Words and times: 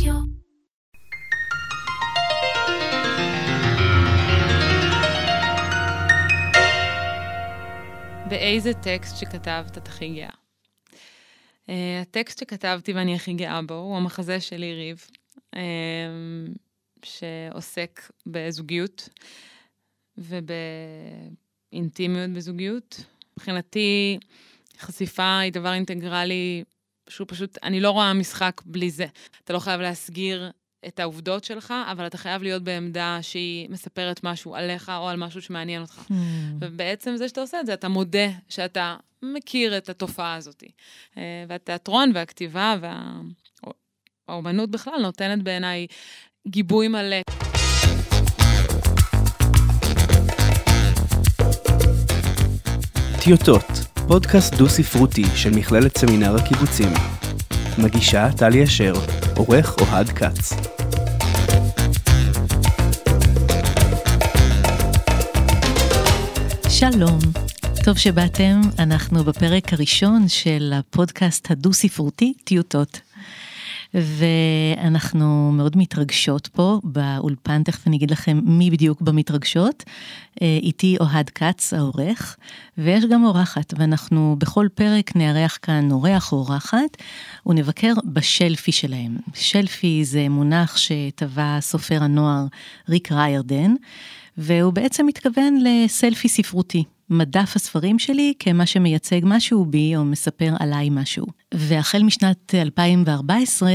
רדיו. 0.00 0.14
באיזה 8.28 8.74
טקסט 8.74 9.16
שכתבת 9.16 9.78
את 9.78 9.88
הכי 9.88 10.14
גאה? 10.14 10.30
Uh, 11.66 11.70
הטקסט 12.02 12.38
שכתבתי 12.38 12.92
ואני 12.92 13.14
הכי 13.14 13.32
גאה 13.32 13.62
בו 13.62 13.74
הוא 13.74 13.96
המחזה 13.96 14.40
שלי, 14.40 14.74
ריב, 14.74 15.06
uh, 15.54 15.58
שעוסק 17.02 18.10
בזוגיות 18.26 19.08
ובאינטימיות 20.18 22.30
בזוגיות. 22.30 23.04
מבחינתי, 23.36 24.18
חשיפה 24.78 25.38
היא 25.38 25.52
דבר 25.52 25.72
אינטגרלי 25.72 26.64
שהוא 27.10 27.26
פשוט, 27.30 27.58
אני 27.62 27.80
לא 27.80 27.90
רואה 27.90 28.12
משחק 28.12 28.62
בלי 28.64 28.90
זה. 28.90 29.06
אתה 29.44 29.52
לא 29.52 29.58
חייב 29.58 29.80
להסגיר 29.80 30.50
את 30.86 31.00
העובדות 31.00 31.44
שלך, 31.44 31.74
אבל 31.92 32.06
אתה 32.06 32.18
חייב 32.18 32.42
להיות 32.42 32.62
בעמדה 32.62 33.18
שהיא 33.22 33.70
מספרת 33.70 34.24
משהו 34.24 34.54
עליך 34.54 34.92
או 34.96 35.08
על 35.08 35.16
משהו 35.16 35.42
שמעניין 35.42 35.82
אותך. 35.82 35.98
Hmm. 36.08 36.12
ובעצם 36.60 37.16
זה 37.16 37.28
שאתה 37.28 37.40
עושה 37.40 37.60
את 37.60 37.66
זה, 37.66 37.74
אתה 37.74 37.88
מודה 37.88 38.28
שאתה 38.48 38.96
מכיר 39.22 39.76
את 39.78 39.88
התופעה 39.88 40.34
הזאת. 40.34 40.64
אה, 41.18 41.44
והתיאטרון 41.48 42.12
והכתיבה 42.14 42.76
והאומנות 44.28 44.70
בכלל 44.70 45.02
נותנת 45.02 45.42
בעיניי 45.42 45.86
גיבוי 46.48 46.88
מלא. 46.88 47.20
טיוטות, 53.24 53.89
פודקאסט 54.10 54.54
דו-ספרותי 54.54 55.24
של 55.36 55.50
מכללת 55.50 55.98
סמינר 55.98 56.36
הקיבוצים. 56.36 56.92
מגישה 57.78 58.32
טלי 58.32 58.64
אשר, 58.64 58.92
עורך 59.36 59.76
אוהד 59.80 60.08
כץ. 60.08 60.52
שלום, 66.68 67.18
טוב 67.84 67.98
שבאתם, 67.98 68.60
אנחנו 68.78 69.24
בפרק 69.24 69.72
הראשון 69.72 70.28
של 70.28 70.72
הפודקאסט 70.74 71.50
הדו-ספרותי 71.50 72.32
טיוטות. 72.44 73.00
ואנחנו 73.94 75.52
מאוד 75.52 75.76
מתרגשות 75.76 76.46
פה 76.46 76.80
באולפן, 76.84 77.62
תכף 77.62 77.86
אני 77.86 77.96
אגיד 77.96 78.10
לכם 78.10 78.40
מי 78.44 78.70
בדיוק 78.70 79.00
במתרגשות. 79.00 79.84
אה, 80.42 80.58
איתי 80.62 80.96
אוהד 81.00 81.30
כץ 81.30 81.72
העורך, 81.74 82.36
ויש 82.78 83.04
גם 83.04 83.24
אורחת, 83.24 83.74
ואנחנו 83.78 84.36
בכל 84.38 84.66
פרק 84.74 85.16
נארח 85.16 85.58
כאן 85.62 85.90
אורח 85.90 86.32
או 86.32 86.38
אורחת, 86.38 86.96
ונבקר 87.46 87.92
בשלפי 88.04 88.72
שלהם. 88.72 89.16
שלפי 89.34 90.04
זה 90.04 90.28
מונח 90.28 90.76
שטבע 90.76 91.58
סופר 91.60 92.02
הנוער 92.02 92.46
ריק 92.88 93.12
ריירדן, 93.12 93.74
והוא 94.38 94.72
בעצם 94.72 95.06
מתכוון 95.06 95.58
לסלפי 95.64 96.28
ספרותי. 96.28 96.84
מדף 97.10 97.52
הספרים 97.56 97.98
שלי 97.98 98.32
כמה 98.38 98.66
שמייצג 98.66 99.20
משהו 99.24 99.64
בי 99.64 99.96
או 99.96 100.04
מספר 100.04 100.54
עליי 100.58 100.90
משהו. 100.90 101.26
והחל 101.54 102.02
משנת 102.02 102.54
2014 102.54 103.70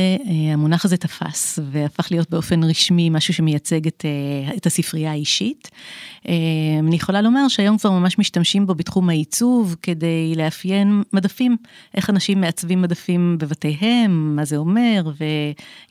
המונח 0.54 0.86
הזה 0.86 0.98
תפס 0.98 1.60
והפך 1.72 2.12
להיות 2.12 2.30
באופן 2.30 2.64
רשמי 2.64 3.10
משהו 3.10 3.34
שמייצג 3.34 3.88
את, 3.88 4.06
את 4.58 4.66
הספרייה 4.66 5.12
האישית. 5.12 5.72
אני 6.80 6.96
יכולה 6.96 7.22
לומר 7.22 7.48
שהיום 7.48 7.78
כבר 7.78 7.92
ממש 7.92 8.20
משתמשים 8.20 8.68
בו 8.68 8.76
בתחום 8.76 9.10
העיצוב 9.10 9.76
כדי 9.82 10.34
לאפיין 10.36 11.04
מדפים, 11.14 11.58
איך 11.94 12.10
אנשים 12.10 12.42
מעצבים 12.42 12.82
מדפים 12.82 13.38
בבתיהם, 13.40 14.36
מה 14.36 14.46
זה 14.46 14.58
אומר, 14.58 15.12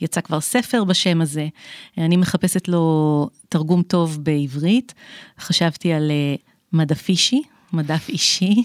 ויצא 0.01 0.21
כבר 0.21 0.41
ספר 0.41 0.85
בשם 0.85 1.21
הזה. 1.21 1.49
אני 1.99 2.17
מחפשת 2.17 2.69
לו 2.69 3.29
תרגום 3.49 3.83
טוב 3.83 4.19
בעברית, 4.23 4.95
חשבתי 5.41 5.93
על 5.93 6.11
מדף 6.75 7.09
אישי, 7.09 7.43
מדף 7.73 8.09
אישי, 8.09 8.63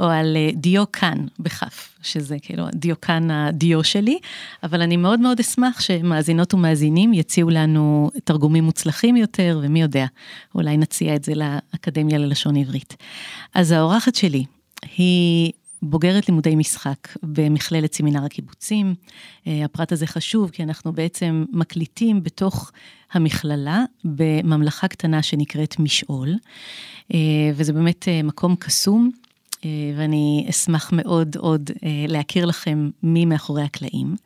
או 0.00 0.04
על 0.04 0.36
דיוקן 0.54 1.26
בכף, 1.38 1.98
שזה 2.02 2.36
כאילו 2.42 2.64
דיוקן 2.74 3.30
הדיו 3.30 3.84
שלי, 3.84 4.18
אבל 4.62 4.82
אני 4.82 4.96
מאוד 4.96 5.20
מאוד 5.20 5.40
אשמח 5.40 5.80
שמאזינות 5.80 6.54
ומאזינים 6.54 7.12
יציעו 7.12 7.50
לנו 7.50 8.10
תרגומים 8.24 8.64
מוצלחים 8.64 9.16
יותר, 9.16 9.60
ומי 9.62 9.82
יודע, 9.82 10.06
אולי 10.54 10.76
נציע 10.76 11.16
את 11.16 11.24
זה 11.24 11.32
לאקדמיה 11.34 12.18
ללשון 12.18 12.56
עברית. 12.56 12.96
אז 13.54 13.72
האורחת 13.72 14.14
שלי 14.14 14.44
היא 14.96 15.52
בוגרת 15.82 16.28
לימודי 16.28 16.56
משחק 16.56 17.08
במכללת 17.22 17.94
סמינר 17.94 18.24
הקיבוצים. 18.24 18.94
הפרט 19.46 19.92
הזה 19.92 20.06
חשוב 20.06 20.50
כי 20.50 20.62
אנחנו 20.62 20.92
בעצם 20.92 21.44
מקליטים 21.52 22.22
בתוך 22.22 22.72
המכללה 23.12 23.84
בממלכה 24.04 24.88
קטנה 24.88 25.22
שנקראת 25.22 25.78
משעול, 25.78 26.34
וזה 27.54 27.72
באמת 27.72 28.08
מקום 28.24 28.56
קסום, 28.56 29.10
ואני 29.96 30.46
אשמח 30.50 30.90
מאוד 30.92 31.36
עוד 31.36 31.70
להכיר 32.08 32.44
לכם 32.44 32.90
מי 33.02 33.24
מאחורי 33.24 33.62
הקלעים. 33.62 34.16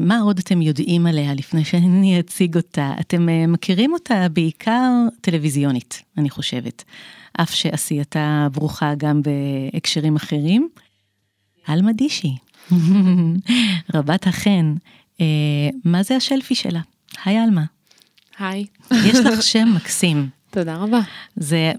מה 0.00 0.20
עוד 0.20 0.38
אתם 0.38 0.62
יודעים 0.62 1.06
עליה 1.06 1.34
לפני 1.34 1.64
שאני 1.64 2.20
אציג 2.20 2.56
אותה? 2.56 2.92
אתם 3.00 3.28
מכירים 3.52 3.92
אותה 3.92 4.26
בעיקר 4.28 4.90
טלוויזיונית, 5.20 6.02
אני 6.18 6.30
חושבת. 6.30 6.84
אף 7.32 7.54
שעשייתה 7.54 8.48
ברוכה 8.52 8.94
גם 8.96 9.20
בהקשרים 9.22 10.16
אחרים. 10.16 10.68
עלמה 11.66 11.92
דישי, 11.92 12.36
רבת 13.94 14.26
החן, 14.26 14.74
מה 15.84 16.02
זה 16.02 16.16
השלפי 16.16 16.54
שלה? 16.54 16.80
היי 17.24 17.38
עלמה. 17.38 17.64
היי. 18.38 18.66
יש 18.90 19.18
לך 19.18 19.42
שם 19.42 19.68
מקסים. 19.76 20.28
תודה 20.58 20.76
רבה. 20.76 21.00
זה 21.36 21.72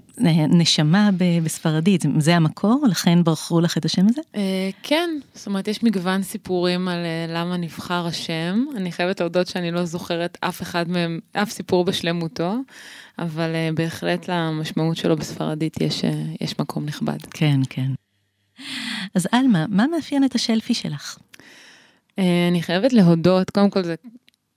נשמה 0.48 1.10
בספרדית, 1.44 2.04
זה 2.18 2.36
המקור, 2.36 2.86
לכן 2.90 3.24
בחרו 3.24 3.60
לך 3.60 3.78
את 3.78 3.84
השם 3.84 4.06
הזה? 4.08 4.20
כן, 4.82 5.10
זאת 5.34 5.46
אומרת, 5.46 5.68
יש 5.68 5.82
מגוון 5.82 6.22
סיפורים 6.22 6.88
על 6.88 6.98
למה 7.28 7.56
נבחר 7.56 8.06
השם. 8.06 8.64
אני 8.76 8.92
חייבת 8.92 9.20
להודות 9.20 9.46
שאני 9.46 9.70
לא 9.70 9.84
זוכרת 9.84 10.38
אף 10.40 10.62
אחד 10.62 10.88
מהם, 10.88 11.18
אף 11.32 11.50
סיפור 11.50 11.84
בשלמותו, 11.84 12.54
אבל 13.18 13.50
בהחלט 13.74 14.30
למשמעות 14.30 14.96
שלו 14.96 15.16
בספרדית 15.16 15.80
יש, 15.80 16.02
יש 16.40 16.54
מקום 16.58 16.84
נכבד. 16.84 17.18
כן, 17.30 17.60
כן. 17.70 17.90
אז 19.14 19.28
עלמה, 19.32 19.66
מה 19.68 19.86
מאפיין 19.86 20.24
את 20.24 20.34
השלפי 20.34 20.74
שלך? 20.74 21.18
אני 22.18 22.62
חייבת 22.62 22.92
להודות, 22.92 23.50
קודם 23.50 23.70
כל 23.70 23.82
זה 23.82 23.94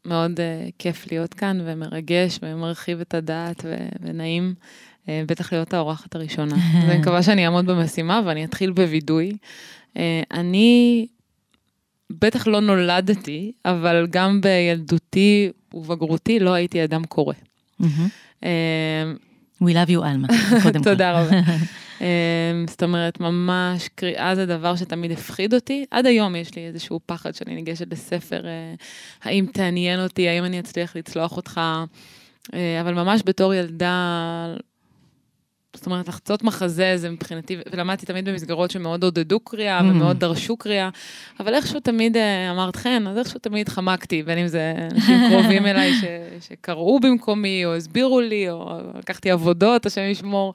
מאוד 0.06 0.40
uh, 0.40 0.72
כיף 0.80 1.12
להיות 1.12 1.34
כאן 1.34 1.60
ומרגש 1.66 2.40
ומרחיב 2.42 3.00
את 3.00 3.14
הדעת 3.14 3.62
ו- 3.66 3.90
ונעים, 4.02 4.54
uh, 5.04 5.08
בטח 5.28 5.54
להיות 5.54 5.74
האורחת 5.74 6.16
הראשונה. 6.16 6.56
ואני 6.88 7.00
מקווה 7.00 7.24
שאני 7.24 7.46
אעמוד 7.46 7.66
במשימה 7.66 8.22
ואני 8.26 8.46
אתחיל 8.46 8.72
בווידוי. 8.72 9.32
Uh, 9.94 9.98
אני 10.32 11.08
בטח 12.10 12.48
לא 12.48 12.60
נולדתי, 12.60 13.52
אבל 13.66 14.08
גם 14.10 14.42
בילדותי 14.42 15.50
ובגרותי 15.74 16.40
לא 16.40 16.54
הייתי 16.54 16.84
אדם 16.84 17.04
קורא. 17.04 17.34
We 19.64 19.74
love 19.74 19.90
you, 19.90 20.06
עלמה, 20.06 20.28
קודם 20.64 20.84
כל. 20.84 20.90
תודה 20.90 21.22
רבה. 21.22 21.40
זאת 22.68 22.84
אומרת, 22.84 23.20
ממש 23.20 23.90
קריאה 23.96 24.36
זה 24.36 24.46
דבר 24.46 24.76
שתמיד 24.76 25.12
הפחיד 25.12 25.54
אותי. 25.54 25.86
עד 25.92 26.06
היום 26.06 26.36
יש 26.36 26.56
לי 26.56 26.68
איזשהו 26.68 27.00
פחד 27.06 27.36
שאני 27.36 27.56
ניגשת 27.56 27.92
לספר, 27.92 28.42
האם 29.24 29.46
תעניין 29.54 30.04
אותי, 30.04 30.30
האם 30.30 30.46
אני 30.46 30.60
אצליח 30.60 30.96
לצלוח 30.96 31.38
אותך, 31.38 31.62
אבל 32.54 32.94
ממש 32.94 33.22
בתור 33.26 33.54
ילדה, 33.54 34.56
זאת 35.76 35.86
אומרת, 35.86 36.08
לחצות 36.08 36.44
מחזה 36.44 36.94
זה 36.98 37.10
מבחינתי, 37.10 37.58
ולמדתי 37.74 38.06
תמיד 38.06 38.30
במסגרות 38.30 38.72
שמאוד 38.72 39.04
עודדו 39.04 39.40
קריאה 39.40 39.82
ומאוד 39.84 40.20
דרשו 40.20 40.58
קריאה, 40.58 40.90
אבל 41.40 41.54
איכשהו 41.54 41.80
תמיד 41.80 42.18
אמרת 42.52 42.76
חן, 42.76 43.08
אז 43.08 43.18
איכשהו 43.18 43.40
תמיד 43.40 43.70
חמקתי, 43.70 44.24
בין 44.24 44.38
אם 44.38 44.48
זה 44.48 44.74
אנשים 44.92 45.20
קרובים 45.30 45.66
אליי 45.66 45.94
ש, 45.94 46.04
שקראו 46.48 47.00
במקומי, 47.00 47.66
או 47.66 47.76
הסבירו 47.76 48.22
לי, 48.22 48.50
או 48.50 48.80
לקחתי 49.00 49.32
עבודות, 49.32 49.86
השם 49.86 50.02
ישמור. 50.02 50.54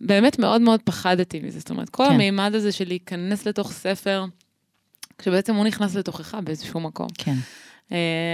באמת 0.00 0.38
מאוד 0.38 0.60
מאוד 0.60 0.80
פחדתי 0.84 1.40
מזה, 1.40 1.58
זאת 1.58 1.70
אומרת, 1.70 1.88
כל 1.88 2.04
כן. 2.04 2.14
המימד 2.14 2.50
הזה 2.54 2.72
של 2.72 2.88
להיכנס 2.88 3.46
לתוך 3.46 3.72
ספר, 3.72 4.24
כשבעצם 5.18 5.54
הוא 5.54 5.64
נכנס 5.64 5.94
לתוכך 5.94 6.34
באיזשהו 6.44 6.80
מקום. 6.80 7.08
כן. 7.18 7.34
Uh, 7.88 7.92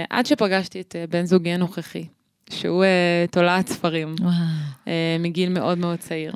עד 0.09 0.25
שפגשתי 0.25 0.81
את 0.81 0.95
uh, 0.95 1.11
בן 1.11 1.25
זוגי 1.25 1.51
הנוכחי, 1.51 2.05
שהוא 2.49 2.83
uh, 2.83 3.31
תולעת 3.31 3.67
ספרים, 3.67 4.15
uh, 4.19 4.89
מגיל 5.19 5.49
מאוד 5.49 5.77
מאוד 5.77 5.99
צעיר. 5.99 6.35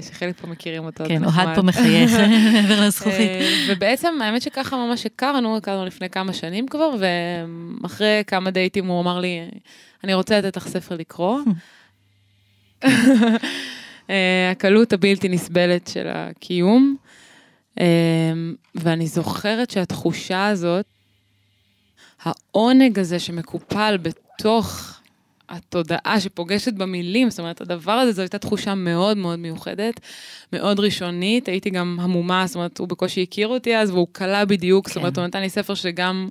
שחלק 0.00 0.40
פה 0.40 0.46
מכירים 0.46 0.84
אותו. 0.84 1.04
כן, 1.08 1.24
אוהד 1.24 1.54
פה 1.54 1.62
מחייך 1.62 2.12
מעבר 2.52 2.86
לזכוכית. 2.86 3.30
ובעצם, 3.68 4.14
האמת 4.22 4.42
שככה 4.42 4.76
ממש 4.76 5.06
הכרנו, 5.06 5.56
הכרנו 5.56 5.84
לפני 5.84 6.10
כמה 6.10 6.32
שנים 6.32 6.68
כבר, 6.68 6.90
ואחרי 7.82 8.22
כמה 8.26 8.50
דייטים 8.50 8.86
הוא 8.86 9.00
אמר 9.00 9.20
לי, 9.20 9.48
אני 10.04 10.14
רוצה 10.14 10.38
לתת 10.38 10.56
לך 10.56 10.68
ספר 10.68 10.96
לקרוא. 10.96 11.40
הקלות 14.52 14.92
הבלתי 14.92 15.28
נסבלת 15.28 15.88
של 15.88 16.06
הקיום. 16.08 16.96
ואני 18.74 19.06
זוכרת 19.06 19.70
שהתחושה 19.70 20.46
הזאת 20.46 20.86
העונג 22.22 22.98
הזה 22.98 23.18
שמקופל 23.18 23.98
בתוך 24.02 24.96
התודעה 25.48 26.20
שפוגשת 26.20 26.72
במילים, 26.72 27.30
זאת 27.30 27.38
אומרת, 27.38 27.60
הדבר 27.60 27.92
הזה, 27.92 28.12
זו 28.12 28.22
הייתה 28.22 28.38
תחושה 28.38 28.74
מאוד 28.74 29.16
מאוד 29.16 29.38
מיוחדת, 29.38 30.00
מאוד 30.52 30.80
ראשונית, 30.80 31.48
הייתי 31.48 31.70
גם 31.70 31.98
המומה, 32.00 32.46
זאת 32.46 32.56
אומרת, 32.56 32.78
הוא 32.78 32.88
בקושי 32.88 33.22
הכיר 33.22 33.48
אותי 33.48 33.76
אז, 33.76 33.90
והוא 33.90 34.06
קלע 34.12 34.44
בדיוק, 34.44 34.86
כן. 34.86 34.92
זאת 34.92 34.96
אומרת, 34.96 35.14
כן. 35.14 35.20
הוא 35.20 35.26
נתן 35.26 35.40
לי 35.40 35.48
ספר 35.48 35.74
שגם... 35.74 36.28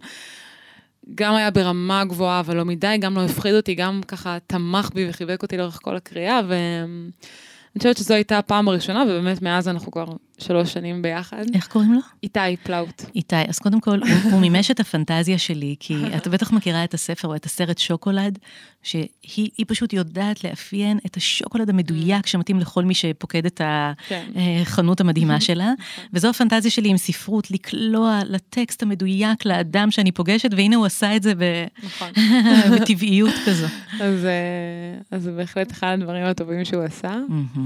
גם 1.15 1.35
היה 1.35 1.51
ברמה 1.51 2.05
גבוהה, 2.05 2.39
אבל 2.39 2.57
לא 2.57 2.65
מדי, 2.65 2.97
גם 2.99 3.15
לא 3.15 3.21
הפחיד 3.21 3.53
אותי, 3.53 3.75
גם 3.75 4.01
ככה 4.07 4.37
תמך 4.47 4.89
בי 4.93 5.09
וחיבק 5.09 5.43
אותי 5.43 5.57
לאורך 5.57 5.79
כל 5.81 5.95
הקריאה, 5.95 6.41
ואני 6.47 7.77
חושבת 7.77 7.97
שזו 7.97 8.13
הייתה 8.13 8.37
הפעם 8.37 8.67
הראשונה, 8.67 9.03
ובאמת 9.03 9.41
מאז 9.41 9.67
אנחנו 9.67 9.91
כבר 9.91 10.05
שלוש 10.37 10.73
שנים 10.73 11.01
ביחד. 11.01 11.43
איך 11.53 11.67
קוראים 11.67 11.93
לו? 11.93 11.99
איתי 12.23 12.55
פלאוט. 12.63 13.03
איתי, 13.15 13.35
אז 13.47 13.59
קודם 13.59 13.79
כל, 13.79 13.99
הוא, 13.99 14.31
הוא 14.31 14.41
מימש 14.41 14.71
את 14.71 14.79
הפנטזיה 14.79 15.37
שלי, 15.37 15.75
כי 15.79 15.95
את 16.17 16.27
בטח 16.27 16.51
מכירה 16.51 16.83
את 16.83 16.93
הספר 16.93 17.27
או 17.27 17.35
את 17.35 17.45
הסרט 17.45 17.77
שוקולד, 17.77 18.39
שהיא 18.83 19.65
פשוט 19.67 19.93
יודעת 19.93 20.43
לאפיין 20.43 20.99
את 21.05 21.17
השוקולד 21.17 21.69
המדויק 21.69 22.25
mm. 22.25 22.29
שמתאים 22.29 22.59
לכל 22.59 22.85
מי 22.85 22.93
שפוקד 22.93 23.45
את 23.45 23.61
כן. 24.07 24.25
החנות 24.61 25.01
המדהימה 25.01 25.41
שלה, 25.47 25.73
נכון. 25.73 26.05
וזו 26.13 26.29
הפנטזיה 26.29 26.71
שלי 26.71 26.89
עם 26.89 26.97
ספרות, 26.97 27.51
לקלוע 27.51 28.19
לטקסט 28.25 28.83
המדויק 28.83 29.45
לאדם 29.45 29.91
שאני 29.91 30.11
פוגשת, 30.11 30.49
והנה 30.53 30.75
הוא 30.75 30.85
עשה 30.85 31.15
את 31.15 31.23
זה 31.23 31.35
ב... 31.35 31.65
נכון. 31.83 32.09
בטבעיות 32.75 33.33
כזו. 33.45 33.67
אז, 33.93 34.25
אה, 34.25 34.99
אז 35.11 35.23
זה 35.23 35.31
בהחלט 35.31 35.71
אחד 35.71 35.87
הדברים 35.87 36.23
הטובים 36.25 36.65
שהוא 36.65 36.83
עשה, 36.83 37.17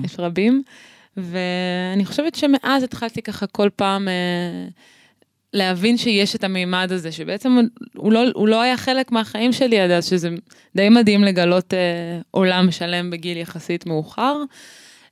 יש 0.03 0.15
רבים. 0.19 0.63
ואני 1.21 2.05
חושבת 2.05 2.35
שמאז 2.35 2.83
התחלתי 2.83 3.21
ככה 3.21 3.47
כל 3.47 3.69
פעם 3.75 4.07
אה, 4.07 4.13
להבין 5.53 5.97
שיש 5.97 6.35
את 6.35 6.43
המימד 6.43 6.91
הזה, 6.91 7.11
שבעצם 7.11 7.59
הוא 7.95 8.11
לא, 8.11 8.23
הוא 8.33 8.47
לא 8.47 8.61
היה 8.61 8.77
חלק 8.77 9.11
מהחיים 9.11 9.53
שלי 9.53 9.79
עד 9.79 9.91
אז, 9.91 10.05
שזה 10.05 10.29
די 10.75 10.89
מדהים 10.89 11.23
לגלות 11.23 11.73
אה, 11.73 11.79
עולם 12.31 12.71
שלם 12.71 13.09
בגיל 13.09 13.37
יחסית 13.37 13.85
מאוחר. 13.85 14.35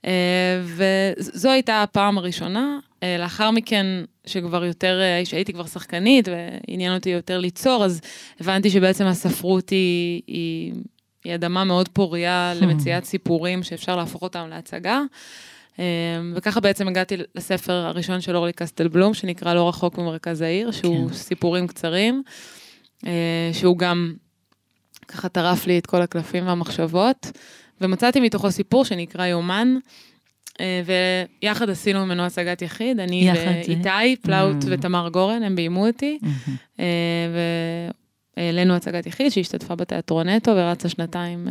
אה, 0.06 0.62
וזו 0.64 1.50
הייתה 1.50 1.84
הפעם 1.84 2.18
הראשונה. 2.18 2.80
לאחר 3.20 3.52
מכן, 3.52 3.86
שכבר 4.26 4.66
יותר, 4.66 5.00
שהייתי 5.24 5.54
כבר 5.54 5.66
שחקנית 5.66 6.28
ועניין 6.28 6.94
אותי 6.94 7.10
יותר 7.10 7.40
ליצור, 7.40 7.86
אז 7.86 8.02
הבנתי 8.40 8.70
שבעצם 8.70 9.06
הספרות 9.06 9.70
היא, 9.70 10.22
היא, 10.28 10.74
היא 11.24 11.36
אדמה 11.36 11.64
מאוד 11.64 11.90
פוריה. 11.90 12.54
למציאת 12.62 13.06
סיפורים 13.06 13.64
שאפשר 13.64 13.96
להפוך 13.96 14.22
אותם 14.22 14.48
להצגה. 14.50 15.02
אמ, 15.80 15.84
וככה 16.36 16.60
בעצם 16.60 16.88
הגעתי 16.88 17.18
לספר 17.36 17.74
הראשון 17.74 18.22
של 18.22 18.36
אורלי 18.36 18.54
קסטלבלום, 18.54 19.14
שנקרא 19.14 19.54
לא 19.54 19.70
רחוק 19.70 19.98
ממרכז 19.98 20.42
העיר, 20.42 20.72
שהוא 20.72 21.08
כן. 21.08 21.14
סיפורים 21.14 21.68
קצרים, 21.68 22.24
אה, 23.06 23.50
שהוא 23.54 23.78
גם 23.78 24.14
ככה 25.08 25.30
טרף 25.30 25.68
לי 25.68 25.78
את 25.78 25.86
כל 25.86 26.02
הקלפים 26.02 26.48
והמחשבות, 26.48 27.32
ומצאתי 27.82 28.20
מתוכו 28.20 28.52
סיפור 28.52 28.86
שנקרא 28.86 29.26
יומן. 29.26 29.78
אה, 30.60 30.82
ויחד 31.42 31.70
עשינו 31.70 32.06
ממנו 32.06 32.24
הצגת 32.24 32.62
יחיד, 32.62 33.00
אני 33.00 33.32
ואיתי, 33.36 34.16
פלאוט 34.22 34.64
mm. 34.64 34.68
ותמר 34.70 35.10
גורן, 35.10 35.44
הם 35.44 35.56
ביימו 35.56 35.88
אותי, 35.88 36.20
mm-hmm. 36.24 36.82
והעלינו 38.38 38.76
הצגת 38.76 39.06
יחיד 39.06 39.32
שהשתתפה 39.32 39.76
בתיאטרון 39.76 40.30
נטו 40.30 40.52
ורצה 40.56 40.90
שנתיים 40.90 41.48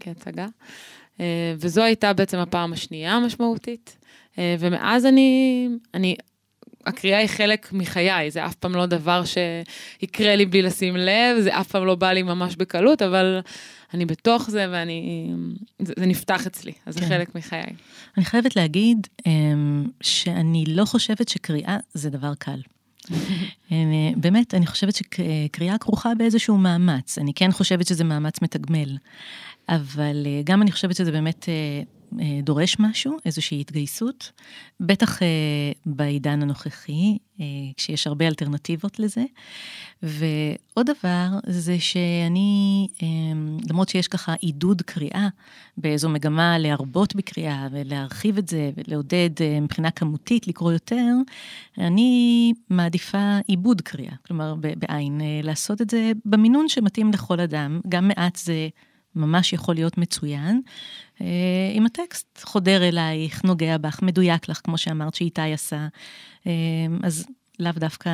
כהצגה. 0.00 0.46
אה, 1.20 1.54
וזו 1.58 1.82
הייתה 1.82 2.12
בעצם 2.12 2.38
הפעם 2.38 2.72
השנייה 2.72 3.12
המשמעותית. 3.12 3.98
אה, 4.38 4.56
ומאז 4.58 5.06
אני, 5.06 5.68
אני, 5.94 6.16
הקריאה 6.86 7.18
היא 7.18 7.28
חלק 7.28 7.72
מחיי, 7.72 8.30
זה 8.30 8.46
אף 8.46 8.54
פעם 8.54 8.74
לא 8.74 8.86
דבר 8.86 9.22
שיקרה 9.24 10.36
לי 10.36 10.46
בלי 10.46 10.62
לשים 10.62 10.96
לב, 10.96 11.40
זה 11.40 11.60
אף 11.60 11.68
פעם 11.68 11.86
לא 11.86 11.94
בא 11.94 12.12
לי 12.12 12.22
ממש 12.22 12.56
בקלות, 12.56 13.02
אבל 13.02 13.40
אני 13.94 14.06
בתוך 14.06 14.50
זה 14.50 14.66
ואני, 14.72 15.30
זה, 15.78 15.92
זה 15.98 16.06
נפתח 16.06 16.46
אצלי, 16.46 16.72
אז 16.86 16.94
כן. 16.94 17.00
זה 17.00 17.08
חלק 17.08 17.34
מחיי. 17.34 17.62
אני 18.16 18.24
חייבת 18.24 18.56
להגיד 18.56 19.06
אמ, 19.26 19.86
שאני 20.00 20.64
לא 20.68 20.84
חושבת 20.84 21.28
שקריאה 21.28 21.76
זה 21.94 22.10
דבר 22.10 22.32
קל. 22.38 22.60
אמ, 23.70 24.12
באמת, 24.16 24.54
אני 24.54 24.66
חושבת 24.66 24.94
שקריאה 24.94 25.78
כרוכה 25.78 26.14
באיזשהו 26.14 26.58
מאמץ. 26.58 27.18
אני 27.18 27.34
כן 27.34 27.52
חושבת 27.52 27.86
שזה 27.86 28.04
מאמץ 28.04 28.42
מתגמל. 28.42 28.96
אבל 29.68 30.22
אה, 30.26 30.40
גם 30.44 30.62
אני 30.62 30.72
חושבת 30.72 30.96
שזה 30.96 31.12
באמת 31.12 31.48
אה, 31.48 31.82
אה, 32.20 32.40
דורש 32.42 32.76
משהו, 32.78 33.16
איזושהי 33.24 33.60
התגייסות, 33.60 34.32
בטח 34.80 35.20
בעידן 35.86 36.42
הנוכחי, 36.42 37.18
כשיש 37.76 38.06
הרבה 38.06 38.26
אלטרנטיבות 38.26 38.98
לזה. 38.98 39.24
ועוד 40.02 40.90
דבר 40.90 41.28
זה 41.46 41.80
שאני, 41.80 42.88
למרות 43.70 43.88
שיש 43.88 44.08
ככה 44.08 44.34
עידוד 44.40 44.82
קריאה, 44.82 45.28
באיזו 45.76 46.08
מגמה 46.08 46.58
להרבות 46.58 47.16
בקריאה 47.16 47.68
ולהרחיב 47.70 48.38
את 48.38 48.48
זה 48.48 48.70
ולעודד 48.76 49.30
מבחינה 49.62 49.90
כמותית 49.90 50.48
לקרוא 50.48 50.72
יותר, 50.72 51.12
אני 51.78 52.52
מעדיפה 52.70 53.38
עיבוד 53.46 53.80
קריאה, 53.80 54.14
כלומר 54.26 54.54
בעין, 54.78 55.20
לעשות 55.42 55.82
את 55.82 55.90
זה 55.90 56.12
במינון 56.24 56.68
שמתאים 56.68 57.10
לכל 57.12 57.40
אדם, 57.40 57.80
גם 57.88 58.08
מעט 58.08 58.36
זה... 58.36 58.68
ממש 59.16 59.52
יכול 59.52 59.74
להיות 59.74 59.98
מצוין. 59.98 60.60
אה, 61.20 61.26
אם 61.74 61.86
הטקסט 61.86 62.40
חודר 62.44 62.88
אלייך, 62.88 63.44
נוגע 63.44 63.78
בך, 63.78 63.98
מדויק 64.02 64.48
לך, 64.48 64.60
כמו 64.64 64.78
שאמרת 64.78 65.14
שאיתי 65.14 65.52
עשה, 65.52 65.86
אה, 66.46 66.52
אז 67.02 67.26
לאו 67.58 67.72
דווקא, 67.76 68.10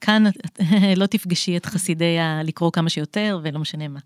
כאן 0.00 0.24
לא 0.96 1.06
תפגשי 1.06 1.56
את 1.56 1.66
חסידי 1.66 2.18
הלקרוא 2.18 2.72
כמה 2.72 2.90
שיותר, 2.90 3.40
ולא 3.42 3.58
משנה 3.58 3.88
מה. 3.88 4.00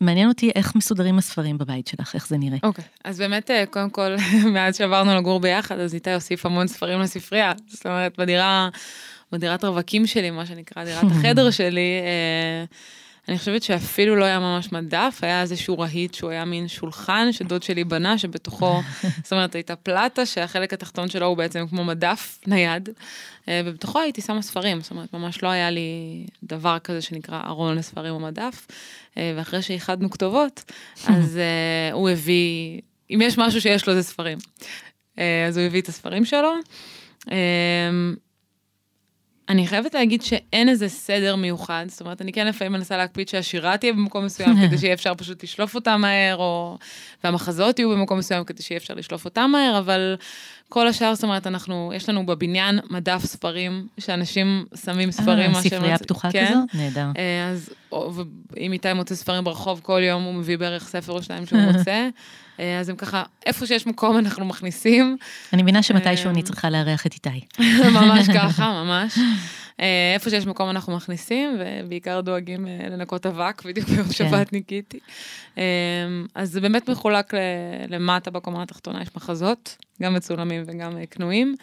מעניין 0.00 0.28
אותי 0.28 0.50
איך 0.54 0.76
מסודרים 0.76 1.18
הספרים 1.18 1.58
בבית 1.58 1.86
שלך, 1.86 2.14
איך 2.14 2.28
זה 2.28 2.38
נראה. 2.38 2.58
אוקיי, 2.62 2.84
okay. 2.84 3.00
אז 3.04 3.18
באמת, 3.18 3.50
אה, 3.50 3.64
קודם 3.66 3.90
כל, 3.90 4.16
מאז 4.54 4.76
שעברנו 4.76 5.16
לגור 5.16 5.40
ביחד, 5.40 5.78
אז 5.78 5.94
איתי 5.94 6.12
הוסיף 6.12 6.46
המון 6.46 6.66
ספרים 6.66 7.00
לספרייה. 7.00 7.52
זאת 7.66 7.86
אומרת, 7.86 8.18
בדירה, 8.18 8.68
בדירת 9.32 9.64
רווקים 9.64 10.06
שלי, 10.06 10.30
מה 10.30 10.46
שנקרא, 10.46 10.84
דירת 10.84 11.04
החדר 11.12 11.50
שלי, 11.50 12.00
אני 13.28 13.38
חושבת 13.38 13.62
שאפילו 13.62 14.16
לא 14.16 14.24
היה 14.24 14.38
ממש 14.38 14.72
מדף, 14.72 15.18
היה 15.22 15.42
איזשהו 15.42 15.78
רהיט 15.78 16.14
שהוא 16.14 16.30
היה 16.30 16.44
מין 16.44 16.68
שולחן 16.68 17.32
שדוד 17.32 17.62
שלי 17.62 17.84
בנה, 17.84 18.18
שבתוכו, 18.18 18.80
זאת 19.24 19.32
אומרת, 19.32 19.54
הייתה 19.54 19.76
פלטה 19.76 20.26
שהחלק 20.26 20.72
התחתון 20.72 21.08
שלו 21.08 21.26
הוא 21.26 21.36
בעצם 21.36 21.66
כמו 21.68 21.84
מדף 21.84 22.38
נייד, 22.46 22.88
אה, 23.48 23.62
ובתוכו 23.64 24.00
הייתי 24.00 24.20
שמה 24.20 24.42
ספרים, 24.42 24.80
זאת 24.80 24.90
אומרת, 24.90 25.14
ממש 25.14 25.42
לא 25.42 25.48
היה 25.48 25.70
לי 25.70 26.26
דבר 26.42 26.78
כזה 26.78 27.02
שנקרא 27.02 27.42
ארון 27.46 27.76
לספרים 27.76 28.14
או 28.14 28.20
מדף, 28.20 28.66
אה, 29.18 29.32
ואחרי 29.36 29.62
שאיחדנו 29.62 30.10
כתובות, 30.10 30.72
אז 31.06 31.38
uh, 31.38 31.94
הוא 31.94 32.10
הביא, 32.10 32.80
אם 33.10 33.20
יש 33.22 33.38
משהו 33.38 33.60
שיש 33.60 33.86
לו 33.86 33.94
זה 33.94 34.02
ספרים. 34.02 34.38
אז 35.48 35.56
הוא 35.56 35.66
הביא 35.66 35.80
את 35.80 35.88
הספרים 35.88 36.24
שלו. 36.24 36.52
אני 39.50 39.66
חייבת 39.66 39.94
להגיד 39.94 40.22
שאין 40.22 40.68
איזה 40.68 40.88
סדר 40.88 41.36
מיוחד, 41.36 41.84
זאת 41.88 42.00
אומרת, 42.00 42.22
אני 42.22 42.32
כן 42.32 42.46
לפעמים 42.46 42.72
מנסה 42.72 42.96
להקפיד 42.96 43.28
שהשירה 43.28 43.76
תהיה 43.76 43.92
במקום 43.92 44.24
מסוים 44.24 44.56
כדי 44.66 44.78
שיהיה 44.80 44.94
אפשר 44.94 45.14
פשוט 45.14 45.42
לשלוף 45.42 45.74
אותה 45.74 45.96
מהר, 45.96 46.36
או... 46.36 46.78
והמחזות 47.24 47.78
יהיו 47.78 47.90
במקום 47.90 48.18
מסוים 48.18 48.44
כדי 48.44 48.62
שיהיה 48.62 48.76
אפשר 48.76 48.94
לשלוף 48.94 49.24
אותה 49.24 49.46
מהר, 49.46 49.78
אבל 49.78 50.16
כל 50.70 50.88
השאר, 50.88 51.14
זאת 51.14 51.24
אומרת, 51.24 51.46
אנחנו, 51.46 51.92
יש 51.96 52.08
לנו 52.08 52.26
בבניין 52.26 52.78
מדף 52.90 53.24
ספרים, 53.24 53.86
שאנשים 53.98 54.64
שמים 54.84 55.10
ספרים. 55.10 55.54
אה, 55.54 55.62
ספרייה 55.62 55.98
פתוחה 55.98 56.32
כן? 56.32 56.46
כזו? 56.50 56.58
נהדר. 56.74 57.06
אה, 57.16 57.48
אז 57.48 57.70
אם 58.58 58.72
איתי 58.72 58.92
מוצא 58.92 59.14
ספרים 59.14 59.44
ברחוב 59.44 59.80
כל 59.82 60.00
יום, 60.04 60.22
הוא 60.22 60.34
מביא 60.34 60.58
בערך 60.58 60.88
ספר 60.88 61.12
או 61.12 61.22
שניים 61.22 61.46
שהוא 61.46 61.60
מוצא. 61.60 62.08
אה, 62.60 62.80
אז 62.80 62.88
הם 62.88 62.96
ככה, 62.96 63.22
איפה 63.46 63.66
שיש 63.66 63.86
מקום 63.86 64.18
אנחנו 64.18 64.44
מכניסים. 64.44 65.16
אני 65.52 65.62
מבינה 65.62 65.82
שמתישהו 65.82 66.30
אני 66.30 66.42
צריכה 66.42 66.70
לארח 66.70 67.06
את 67.06 67.14
איתי. 67.14 67.40
ממש 68.00 68.26
ככה, 68.34 68.72
ממש. 68.84 69.18
איפה 70.14 70.30
שיש 70.30 70.46
מקום 70.46 70.70
אנחנו 70.70 70.96
מכניסים, 70.96 71.58
ובעיקר 71.58 72.20
דואגים 72.20 72.66
לנקות 72.90 73.26
אבק, 73.26 73.62
בדיוק 73.64 73.88
ביום 73.88 74.06
כן. 74.06 74.12
שבת 74.12 74.52
ניקיתי. 74.52 74.98
אז 76.34 76.50
זה 76.50 76.60
באמת 76.60 76.88
מחולק 76.90 77.32
למטה 77.88 78.30
בקומה 78.30 78.62
התחתונה, 78.62 79.02
יש 79.02 79.08
מחזות, 79.16 79.76
גם 80.02 80.14
מצולמים 80.14 80.62
וגם 80.66 80.92
קנויים. 81.10 81.54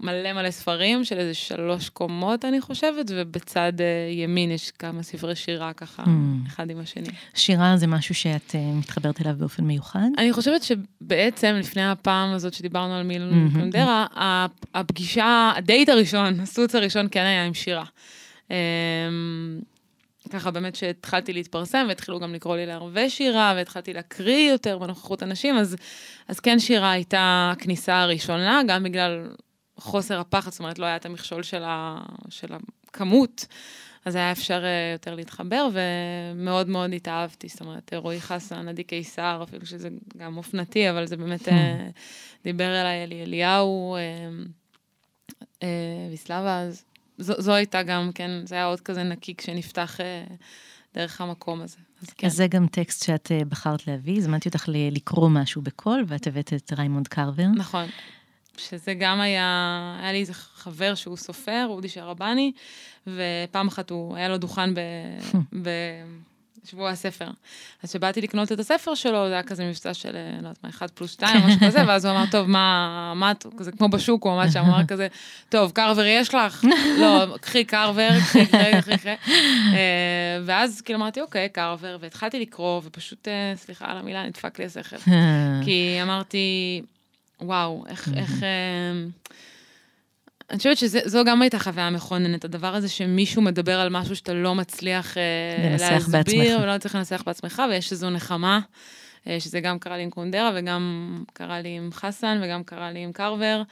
מלא 0.00 0.32
מלא 0.32 0.50
ספרים 0.50 1.04
של 1.04 1.18
איזה 1.18 1.34
שלוש 1.34 1.88
קומות, 1.88 2.44
אני 2.44 2.60
חושבת, 2.60 3.10
ובצד 3.14 3.72
uh, 3.78 4.12
ימין 4.12 4.50
יש 4.50 4.70
כמה 4.70 5.02
ספרי 5.02 5.36
שירה 5.36 5.72
ככה, 5.72 6.04
mm. 6.04 6.08
אחד 6.48 6.70
עם 6.70 6.80
השני. 6.80 7.08
שירה 7.34 7.76
זה 7.76 7.86
משהו 7.86 8.14
שאת 8.14 8.50
uh, 8.50 8.56
מתחברת 8.78 9.20
אליו 9.20 9.34
באופן 9.38 9.64
מיוחד? 9.64 10.08
אני 10.18 10.32
חושבת 10.32 10.62
שבעצם, 10.62 11.56
לפני 11.58 11.90
הפעם 11.90 12.34
הזאת 12.34 12.54
שדיברנו 12.54 12.94
על 12.94 13.02
מילון 13.02 13.48
mm-hmm. 13.48 13.58
קונדרה, 13.58 14.06
הפגישה, 14.74 15.52
הדייט 15.56 15.88
הראשון, 15.88 16.40
הסוץ 16.40 16.74
הראשון 16.74 17.06
כן 17.10 17.24
היה 17.24 17.44
עם 17.44 17.54
שירה. 17.54 17.84
Um, 18.48 18.52
ככה 20.30 20.50
באמת 20.50 20.74
שהתחלתי 20.74 21.32
להתפרסם, 21.32 21.86
והתחילו 21.88 22.20
גם 22.20 22.34
לקרוא 22.34 22.56
לי 22.56 22.66
לערבי 22.66 23.10
שירה, 23.10 23.52
והתחלתי 23.56 23.92
להקריא 23.92 24.50
יותר 24.50 24.78
בנוכחות 24.78 25.22
אנשים, 25.22 25.56
אז, 25.56 25.76
אז 26.28 26.40
כן 26.40 26.58
שירה 26.58 26.90
הייתה 26.90 27.52
הכניסה 27.56 28.02
הראשונה, 28.02 28.60
גם 28.66 28.82
בגלל 28.82 29.28
חוסר 29.78 30.20
הפחד, 30.20 30.50
זאת 30.50 30.60
אומרת, 30.60 30.78
לא 30.78 30.86
היה 30.86 30.96
את 30.96 31.06
המכשול 31.06 31.42
של, 31.42 31.62
ה, 31.64 31.98
של 32.28 32.48
כמות, 32.92 33.46
אז 34.04 34.14
היה 34.14 34.32
אפשר 34.32 34.64
אה, 34.64 34.92
יותר 34.92 35.14
להתחבר, 35.14 35.68
ומאוד 35.72 36.68
מאוד 36.68 36.92
התאהבתי. 36.92 37.48
זאת 37.48 37.60
אומרת, 37.60 37.92
רועי 37.94 38.20
חסן, 38.20 38.68
עדי 38.68 38.84
קיסר, 38.84 39.40
אפילו 39.42 39.66
שזה 39.66 39.88
גם 40.16 40.36
אופנתי, 40.36 40.90
אבל 40.90 41.06
זה 41.06 41.16
באמת 41.16 41.48
אה, 41.48 41.88
דיבר 42.44 42.80
אליי 42.80 43.04
אלי 43.04 43.22
אליהו, 43.22 43.96
ויסלבה, 46.10 46.60
אז 46.60 46.84
זו, 47.18 47.34
זו 47.38 47.54
הייתה 47.54 47.82
גם, 47.82 48.10
כן, 48.14 48.30
זה 48.46 48.54
היה 48.54 48.64
עוד 48.64 48.80
כזה 48.80 49.02
נקי 49.02 49.34
כשנפתח 49.34 50.00
דרך 50.94 51.20
המקום 51.20 51.60
הזה. 51.60 51.76
אז 52.02 52.08
כן. 52.10 52.26
אז 52.26 52.32
זה 52.34 52.46
גם 52.46 52.66
טקסט 52.66 53.04
שאת 53.04 53.32
בחרת 53.48 53.86
להביא, 53.86 54.16
הזמנתי 54.16 54.48
אותך 54.48 54.64
לקרוא 54.68 55.28
משהו 55.28 55.62
בקול, 55.62 56.04
ואת 56.06 56.26
הבאת 56.26 56.52
את 56.52 56.72
ריימונד 56.72 57.08
קרבר. 57.08 57.46
נכון. 57.56 57.84
שזה 58.58 58.94
גם 58.94 59.20
היה, 59.20 59.96
היה 60.00 60.12
לי 60.12 60.20
איזה 60.20 60.34
חבר 60.34 60.94
שהוא 60.94 61.16
סופר, 61.16 61.66
אודי 61.68 61.88
שרבני, 61.88 62.52
ופעם 63.06 63.68
אחת 63.68 63.90
הוא, 63.90 64.16
היה 64.16 64.28
לו 64.28 64.38
דוכן 64.38 64.74
ב... 64.74 64.80
בשבוע 66.68 66.90
הספר. 66.90 67.28
אז 67.82 67.90
כשבאתי 67.90 68.20
לקנות 68.20 68.52
את 68.52 68.58
הספר 68.58 68.94
שלו, 68.94 69.28
זה 69.28 69.32
היה 69.32 69.42
כזה 69.42 69.64
מבצע 69.64 69.94
של, 69.94 70.16
אה, 70.16 70.30
לא 70.32 70.36
יודעת 70.36 70.64
מה, 70.64 70.68
אחד 70.70 70.90
פלוס 70.90 71.12
שתיים, 71.12 71.40
משהו 71.46 71.60
כזה, 71.66 71.84
ואז 71.86 72.04
הוא 72.04 72.14
אמר, 72.14 72.24
טוב, 72.30 72.50
מה, 72.50 73.12
מה 73.16 73.30
את, 73.30 73.46
כזה 73.58 73.72
כמו 73.72 73.88
בשוק, 73.88 74.24
הוא 74.24 74.32
ממש 74.32 74.56
אמר 74.56 74.86
כזה, 74.88 75.08
טוב, 75.48 75.70
קרבר 75.70 76.04
יש 76.06 76.34
לך? 76.34 76.64
לא, 77.00 77.36
קחי 77.40 77.64
קרבר, 77.64 78.10
קחי, 78.20 78.46
קחי, 78.46 78.80
קחי, 78.80 78.98
קחי. 78.98 79.14
אה, 79.74 80.38
ואז 80.44 80.80
כאילו 80.80 80.98
אמרתי, 80.98 81.20
אוקיי, 81.20 81.48
קרבר, 81.48 81.96
והתחלתי 82.00 82.40
לקרוא, 82.40 82.80
ופשוט, 82.84 83.28
אה, 83.28 83.52
סליחה 83.56 83.90
על 83.90 83.98
המילה, 83.98 84.26
נדפק 84.26 84.58
לי 84.58 84.64
השכל. 84.64 84.96
כי 85.64 85.98
אמרתי, 86.02 86.82
וואו, 87.40 87.84
איך, 87.88 88.08
איך... 88.16 88.42
אני 90.50 90.58
חושבת 90.58 90.78
שזו 90.78 91.24
גם 91.24 91.42
הייתה 91.42 91.58
חוויה 91.58 91.90
מכוננת, 91.90 92.44
הדבר 92.44 92.74
הזה 92.74 92.88
שמישהו 92.88 93.42
מדבר 93.42 93.80
על 93.80 93.88
משהו 93.88 94.16
שאתה 94.16 94.34
לא 94.34 94.54
מצליח 94.54 95.18
אה, 95.18 95.76
להסביר. 95.80 96.58
ולא 96.62 96.78
צריך 96.78 96.94
לנסח 96.94 97.22
בעצמך, 97.26 97.62
ויש 97.70 97.92
איזו 97.92 98.10
נחמה, 98.10 98.60
אה, 99.26 99.40
שזה 99.40 99.60
גם 99.60 99.78
קרה 99.78 99.96
לי 99.96 100.02
עם 100.02 100.10
קונדרה, 100.10 100.52
וגם 100.54 101.14
קרה 101.32 101.60
לי 101.60 101.76
עם 101.76 101.90
חסן, 101.92 102.40
וגם 102.42 102.64
קרה 102.64 102.92
לי 102.92 103.04
עם 103.04 103.12
קרבר. 103.12 103.62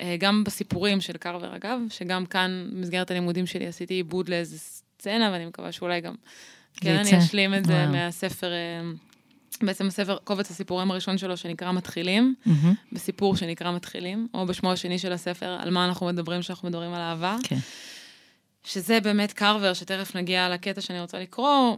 אה, 0.00 0.16
גם 0.18 0.44
בסיפורים 0.44 1.00
של 1.00 1.12
קרבר, 1.12 1.56
אגב, 1.56 1.78
שגם 1.88 2.26
כאן, 2.26 2.68
במסגרת 2.72 3.10
הלימודים 3.10 3.46
שלי, 3.46 3.66
עשיתי 3.66 3.94
עיבוד 3.94 4.28
לאיזה 4.28 4.58
סצנה, 4.58 5.30
ואני 5.32 5.46
מקווה 5.46 5.72
שאולי 5.72 6.00
גם, 6.00 6.14
כן, 6.76 6.96
אני 6.96 7.18
אשלים 7.18 7.54
את 7.54 7.64
זה 7.64 7.86
מהספר... 7.86 8.52
בעצם 9.62 9.86
הספר, 9.86 10.16
קובץ 10.24 10.50
הסיפורים 10.50 10.90
הראשון 10.90 11.18
שלו, 11.18 11.36
שנקרא 11.36 11.72
מתחילים, 11.72 12.34
mm-hmm. 12.46 12.50
בסיפור 12.92 13.36
שנקרא 13.36 13.72
מתחילים, 13.72 14.28
או 14.34 14.46
בשמו 14.46 14.72
השני 14.72 14.98
של 14.98 15.12
הספר, 15.12 15.56
על 15.60 15.70
מה 15.70 15.84
אנחנו 15.84 16.06
מדברים 16.06 16.40
כשאנחנו 16.40 16.68
מדברים 16.68 16.94
על 16.94 17.00
אהבה. 17.00 17.36
כן. 17.42 17.56
שזה 18.64 19.00
באמת 19.00 19.32
קרבר, 19.32 19.74
שתכף 19.74 20.16
נגיע 20.16 20.48
לקטע 20.48 20.80
שאני 20.80 21.00
רוצה 21.00 21.18
לקרוא. 21.18 21.76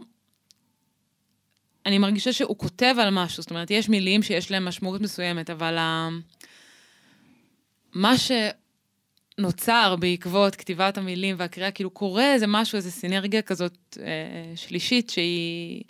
אני 1.85 1.97
מרגישה 1.97 2.33
שהוא 2.33 2.57
כותב 2.57 2.95
על 2.99 3.09
משהו, 3.09 3.41
זאת 3.43 3.49
אומרת, 3.49 3.71
יש 3.71 3.89
מילים 3.89 4.23
שיש 4.23 4.51
להם 4.51 4.65
משמעות 4.65 5.01
מסוימת, 5.01 5.49
אבל 5.49 5.77
ה... 5.77 6.09
מה 7.93 8.13
שנוצר 9.37 9.95
בעקבות 9.99 10.55
כתיבת 10.55 10.97
המילים 10.97 11.35
והקריאה, 11.39 11.71
כאילו 11.71 11.89
קורה 11.89 12.33
איזה 12.33 12.47
משהו, 12.47 12.75
איזה 12.75 12.91
סינרגיה 12.91 13.41
כזאת 13.41 13.97
אה, 13.99 14.55
שלישית, 14.55 15.09
שהיא... 15.09 15.83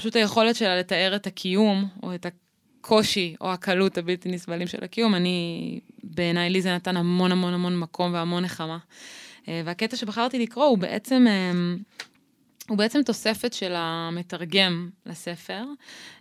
פשוט 0.00 0.16
היכולת 0.16 0.56
שלה 0.56 0.78
לתאר 0.78 1.16
את 1.16 1.26
הקיום, 1.26 1.88
או 2.02 2.14
את 2.14 2.26
הקושי, 2.26 3.34
או 3.40 3.52
הקלות 3.52 3.98
הבלתי 3.98 4.28
נסבלים 4.28 4.66
של 4.66 4.84
הקיום, 4.84 5.14
אני, 5.14 5.80
בעיניי 6.04 6.50
לי 6.50 6.62
זה 6.62 6.74
נתן 6.74 6.96
המון 6.96 7.32
המון 7.32 7.54
המון 7.54 7.78
מקום 7.78 8.14
והמון 8.14 8.44
נחמה. 8.44 8.78
אה, 9.48 9.62
והקטע 9.64 9.96
שבחרתי 9.96 10.38
לקרוא 10.38 10.64
הוא 10.64 10.78
בעצם, 10.78 11.26
אה, 11.28 11.52
הוא 12.68 12.78
בעצם 12.78 13.02
תוספת 13.02 13.52
של 13.52 13.72
המתרגם 13.76 14.90
לספר. 15.06 15.64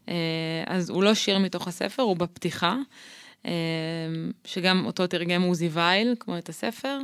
אה, 0.09 0.63
אז 0.67 0.89
הוא 0.89 1.03
לא 1.03 1.13
שיר 1.13 1.39
מתוך 1.39 1.67
הספר, 1.67 2.03
הוא 2.03 2.17
בפתיחה, 2.17 2.77
שגם 4.45 4.85
אותו 4.85 5.07
תרגם 5.07 5.41
עוזי 5.41 5.69
וייל, 5.71 6.15
כמו 6.19 6.37
את 6.37 6.49
הספר. 6.49 6.99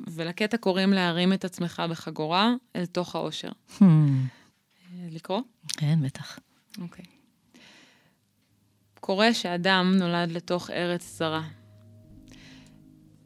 ולקטע 0.00 0.56
קוראים 0.56 0.92
להרים 0.92 1.32
את 1.32 1.44
עצמך 1.44 1.82
בחגורה 1.90 2.54
אל 2.76 2.86
תוך 2.86 3.14
האושר. 3.16 3.48
Hmm. 3.78 3.84
לקרוא? 5.10 5.40
כן, 5.68 5.98
בטח. 6.02 6.38
אוקיי. 6.80 7.04
קורה 9.00 9.34
שאדם 9.34 9.94
נולד 9.98 10.30
לתוך 10.32 10.70
ארץ 10.70 11.18
זרה, 11.18 11.42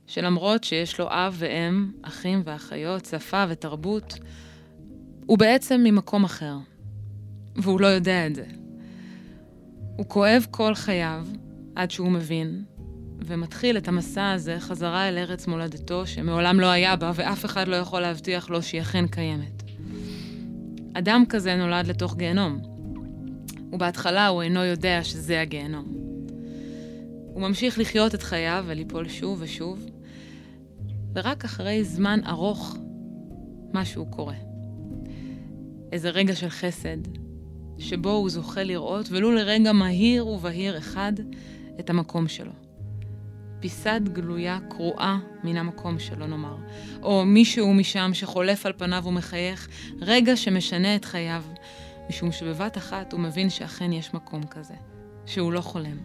שלמרות 0.06 0.64
שיש 0.64 1.00
לו 1.00 1.06
אב 1.10 1.34
ואם, 1.38 1.92
אחים 2.02 2.42
ואחיות, 2.44 3.04
שפה 3.04 3.44
ותרבות, 3.48 4.14
הוא 5.26 5.38
בעצם 5.38 5.80
ממקום 5.84 6.24
אחר, 6.24 6.56
והוא 7.56 7.80
לא 7.80 7.86
יודע 7.86 8.26
את 8.26 8.34
זה. 8.34 8.46
הוא 9.96 10.08
כואב 10.08 10.46
כל 10.50 10.74
חייו 10.74 11.26
עד 11.74 11.90
שהוא 11.90 12.10
מבין, 12.10 12.64
ומתחיל 13.18 13.76
את 13.76 13.88
המסע 13.88 14.30
הזה 14.30 14.60
חזרה 14.60 15.08
אל 15.08 15.18
ארץ 15.18 15.46
מולדתו, 15.46 16.06
שמעולם 16.06 16.60
לא 16.60 16.66
היה 16.66 16.96
בה, 16.96 17.12
ואף 17.14 17.44
אחד 17.44 17.68
לא 17.68 17.76
יכול 17.76 18.00
להבטיח 18.00 18.50
לו 18.50 18.62
שהיא 18.62 18.80
אכן 18.80 19.06
קיימת. 19.06 19.57
אדם 20.98 21.24
כזה 21.28 21.56
נולד 21.56 21.86
לתוך 21.86 22.16
גיהנום, 22.16 22.58
ובהתחלה 23.72 24.26
הוא 24.26 24.42
אינו 24.42 24.64
יודע 24.64 25.04
שזה 25.04 25.40
הגיהנום. 25.40 25.84
הוא 27.32 27.42
ממשיך 27.42 27.78
לחיות 27.78 28.14
את 28.14 28.22
חייו 28.22 28.64
וליפול 28.68 29.08
שוב 29.08 29.38
ושוב, 29.42 29.86
ורק 31.14 31.44
אחרי 31.44 31.84
זמן 31.84 32.20
ארוך 32.26 32.76
משהו 33.74 34.06
קורה. 34.06 34.34
איזה 35.92 36.10
רגע 36.10 36.34
של 36.34 36.48
חסד, 36.48 36.98
שבו 37.78 38.10
הוא 38.10 38.30
זוכה 38.30 38.62
לראות, 38.62 39.08
ולו 39.10 39.32
לרגע 39.32 39.72
מהיר 39.72 40.26
ובהיר 40.26 40.78
אחד, 40.78 41.12
את 41.80 41.90
המקום 41.90 42.28
שלו. 42.28 42.67
פיסת 43.60 44.00
גלויה 44.04 44.58
קרועה 44.68 45.18
מן 45.44 45.56
המקום 45.56 45.98
שלו, 45.98 46.26
נאמר. 46.26 46.56
או 47.02 47.24
מישהו 47.24 47.74
משם 47.74 48.10
שחולף 48.14 48.66
על 48.66 48.72
פניו 48.72 49.04
ומחייך, 49.06 49.68
רגע 50.00 50.36
שמשנה 50.36 50.96
את 50.96 51.04
חייו, 51.04 51.42
משום 52.08 52.32
שבבת 52.32 52.78
אחת 52.78 53.12
הוא 53.12 53.20
מבין 53.20 53.50
שאכן 53.50 53.92
יש 53.92 54.14
מקום 54.14 54.46
כזה, 54.46 54.74
שהוא 55.26 55.52
לא 55.52 55.60
חולם, 55.60 55.96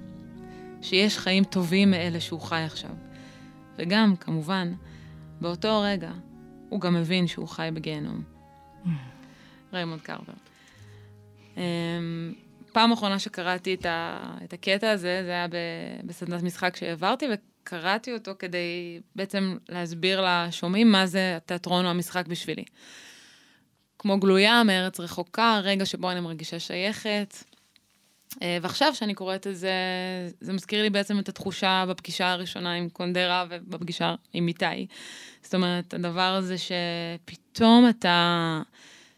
שיש 0.81 1.17
חיים 1.17 1.43
טובים 1.43 1.91
מאלה 1.91 2.19
שהוא 2.19 2.41
חי 2.41 2.61
עכשיו. 2.65 2.95
וגם, 3.77 4.15
כמובן, 4.15 4.73
באותו 5.41 5.81
רגע, 5.81 6.11
הוא 6.69 6.81
גם 6.81 6.93
מבין 6.93 7.27
שהוא 7.27 7.47
חי 7.47 7.69
בגיהנום. 7.73 8.23
ריימונד 9.73 10.01
קרבר. 10.01 10.33
פעם 12.73 12.91
אחרונה 12.91 13.19
שקראתי 13.19 13.73
את, 13.73 13.85
ה, 13.85 14.19
את 14.43 14.53
הקטע 14.53 14.91
הזה, 14.91 15.21
זה 15.25 15.31
היה 15.31 15.47
בסדנת 16.03 16.43
משחק 16.43 16.75
שהעברתי, 16.75 17.25
וקראתי 17.33 18.13
אותו 18.13 18.31
כדי 18.39 18.99
בעצם 19.15 19.57
להסביר 19.69 20.25
לשומעים 20.27 20.91
מה 20.91 21.05
זה 21.05 21.33
התיאטרון 21.37 21.85
או 21.85 21.89
המשחק 21.89 22.27
בשבילי. 22.27 22.63
כמו 23.99 24.19
גלויה 24.19 24.63
מארץ 24.63 24.99
רחוקה, 24.99 25.59
רגע 25.63 25.85
שבו 25.85 26.11
אני 26.11 26.19
מרגישה 26.19 26.59
שייכת. 26.59 27.33
אה, 28.41 28.57
ועכשיו 28.61 28.95
שאני 28.95 29.13
קוראת 29.13 29.47
את 29.47 29.57
זה, 29.57 29.71
זה 30.41 30.53
מזכיר 30.53 30.81
לי 30.81 30.89
בעצם 30.89 31.19
את 31.19 31.29
התחושה 31.29 31.85
בפגישה 31.89 32.31
הראשונה 32.31 32.73
עם 32.73 32.89
קונדרה 32.89 33.45
ובפגישה 33.49 34.15
עם 34.33 34.47
איתי. 34.47 34.87
זאת 35.41 35.53
אומרת, 35.53 35.93
הדבר 35.93 36.21
הזה 36.21 36.55
שפתאום 36.57 37.89
אתה 37.89 38.61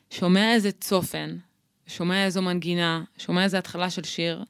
שומע 0.09 0.53
איזה 0.53 0.71
צופן, 0.71 1.37
שומע 1.87 2.25
איזו 2.25 2.41
מנגינה, 2.41 3.03
שומע 3.17 3.43
איזו 3.43 3.57
התחלה 3.57 3.89
של 3.89 4.03
שיר, 4.03 4.43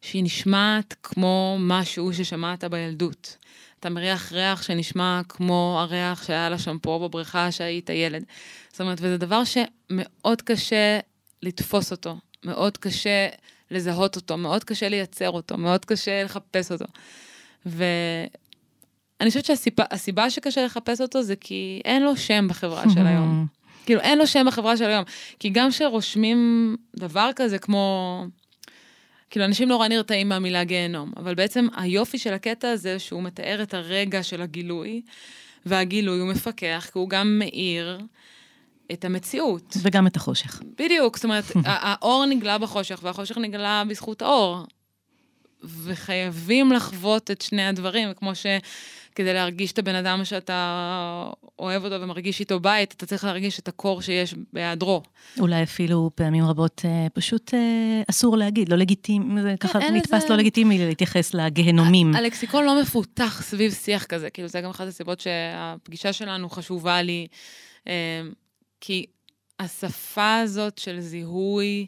שהיא 0.00 0.24
נשמעת 0.24 0.94
כמו 1.02 1.56
משהו 1.60 2.14
ששמעת 2.14 2.64
בילדות. 2.64 3.36
אתה 3.80 3.90
מריח 3.90 4.32
ריח 4.32 4.62
שנשמע 4.62 5.20
כמו 5.28 5.76
הריח 5.80 6.26
שהיה 6.26 6.48
לה 6.48 6.58
שמפו 6.58 7.00
בבריכה 7.00 7.52
שהיית 7.52 7.90
ילד. 7.90 8.24
זאת 8.70 8.80
אומרת, 8.80 8.98
וזה 9.00 9.16
דבר 9.16 9.42
שמאוד 9.44 10.42
קשה 10.42 10.98
לתפוס 11.42 11.90
אותו, 11.90 12.16
מאוד 12.44 12.76
קשה 12.76 13.28
לזהות 13.70 14.16
אותו, 14.16 14.36
מאוד 14.36 14.64
קשה 14.64 14.88
לייצר 14.88 15.30
אותו, 15.30 15.58
מאוד 15.58 15.84
קשה 15.84 16.24
לחפש 16.24 16.72
אותו. 16.72 16.84
ואני 17.66 19.28
חושבת 19.28 19.44
שהסיבה 19.44 20.30
שקשה 20.30 20.64
לחפש 20.64 21.00
אותו 21.00 21.22
זה 21.22 21.36
כי 21.36 21.80
אין 21.84 22.02
לו 22.02 22.16
שם 22.16 22.46
בחברה 22.48 22.84
של 22.94 23.06
היום. 23.06 23.46
כאילו, 23.86 24.00
אין 24.00 24.18
לו 24.18 24.26
שם 24.26 24.44
בחברה 24.46 24.76
של 24.76 24.84
היום. 24.84 25.04
כי 25.38 25.48
גם 25.50 25.70
כשרושמים 25.70 26.76
דבר 26.96 27.30
כזה 27.36 27.58
כמו... 27.58 28.26
כאילו, 29.30 29.44
אנשים 29.44 29.68
נורא 29.68 29.88
נרתעים 29.88 30.28
מהמילה 30.28 30.64
גיהנום, 30.64 31.12
אבל 31.16 31.34
בעצם 31.34 31.66
היופי 31.76 32.18
של 32.18 32.32
הקטע 32.32 32.70
הזה, 32.70 32.98
שהוא 32.98 33.22
מתאר 33.22 33.62
את 33.62 33.74
הרגע 33.74 34.22
של 34.22 34.42
הגילוי, 34.42 35.02
והגילוי 35.66 36.18
הוא 36.18 36.28
מפקח, 36.28 36.88
כי 36.92 36.98
הוא 36.98 37.08
גם 37.08 37.38
מאיר 37.38 38.00
את 38.92 39.04
המציאות. 39.04 39.76
וגם 39.82 40.06
את 40.06 40.16
החושך. 40.16 40.60
בדיוק, 40.78 41.16
זאת 41.16 41.24
אומרת, 41.24 41.44
האור 41.64 42.26
נגלה 42.26 42.58
בחושך, 42.58 43.00
והחושך 43.02 43.38
נגלה 43.38 43.82
בזכות 43.88 44.22
האור. 44.22 44.66
וחייבים 45.64 46.72
לחוות 46.72 47.30
את 47.30 47.40
שני 47.42 47.66
הדברים, 47.66 48.14
כמו 48.14 48.34
ש... 48.34 48.46
כדי 49.14 49.34
להרגיש 49.34 49.72
את 49.72 49.78
הבן 49.78 49.94
אדם 49.94 50.24
שאתה 50.24 51.30
אוהב 51.58 51.84
אותו 51.84 52.00
ומרגיש 52.00 52.40
איתו 52.40 52.60
בית, 52.60 52.92
אתה 52.92 53.06
צריך 53.06 53.24
להרגיש 53.24 53.58
את 53.58 53.68
הקור 53.68 54.02
שיש 54.02 54.34
בהיעדרו. 54.52 55.02
אולי 55.40 55.62
אפילו 55.62 56.10
פעמים 56.14 56.44
רבות 56.44 56.82
אה, 56.84 57.06
פשוט 57.14 57.54
אה, 57.54 58.02
אסור 58.10 58.36
להגיד, 58.36 58.68
לא 58.68 58.76
לגיטימי, 58.76 59.42
זה 59.42 59.54
ככה 59.60 59.78
אין 59.80 59.94
נתפס 59.96 60.12
לזה- 60.12 60.26
לא 60.30 60.36
לגיטימי 60.36 60.78
להתייחס 60.78 61.34
לגיהנומים. 61.34 62.14
הלקסיקון 62.16 62.64
לא 62.64 62.82
מפותח 62.82 63.42
סביב 63.44 63.72
שיח 63.72 64.04
כזה, 64.04 64.30
כאילו 64.30 64.48
זה 64.48 64.60
גם 64.60 64.70
אחת 64.70 64.86
הסיבות 64.86 65.20
שהפגישה 65.20 66.12
שלנו 66.12 66.50
חשובה 66.50 67.02
לי, 67.02 67.26
אה, 67.88 67.92
כי 68.80 69.06
השפה 69.60 70.36
הזאת 70.36 70.78
של 70.78 71.00
זיהוי, 71.00 71.86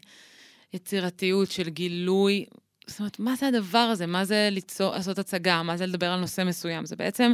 יצירתיות, 0.73 1.51
של 1.51 1.69
גילוי, 1.69 2.45
זאת 2.87 2.99
אומרת, 2.99 3.19
מה 3.19 3.35
זה 3.35 3.47
הדבר 3.47 3.77
הזה? 3.77 4.05
מה 4.05 4.25
זה 4.25 4.49
ליצור, 4.51 4.95
לעשות 4.95 5.19
הצגה? 5.19 5.63
מה 5.63 5.77
זה 5.77 5.85
לדבר 5.85 6.11
על 6.11 6.19
נושא 6.19 6.43
מסוים? 6.43 6.85
זה 6.85 6.95
בעצם... 6.95 7.31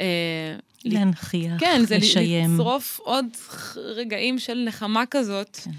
אה, 0.00 0.56
להנכיח, 0.84 1.60
כן, 1.60 1.82
זה 1.86 1.96
לשיים. 1.98 2.54
לצרוף 2.54 3.00
עוד 3.00 3.26
רגעים 3.76 4.38
של 4.38 4.64
נחמה 4.66 5.04
כזאת, 5.10 5.56
כן. 5.56 5.70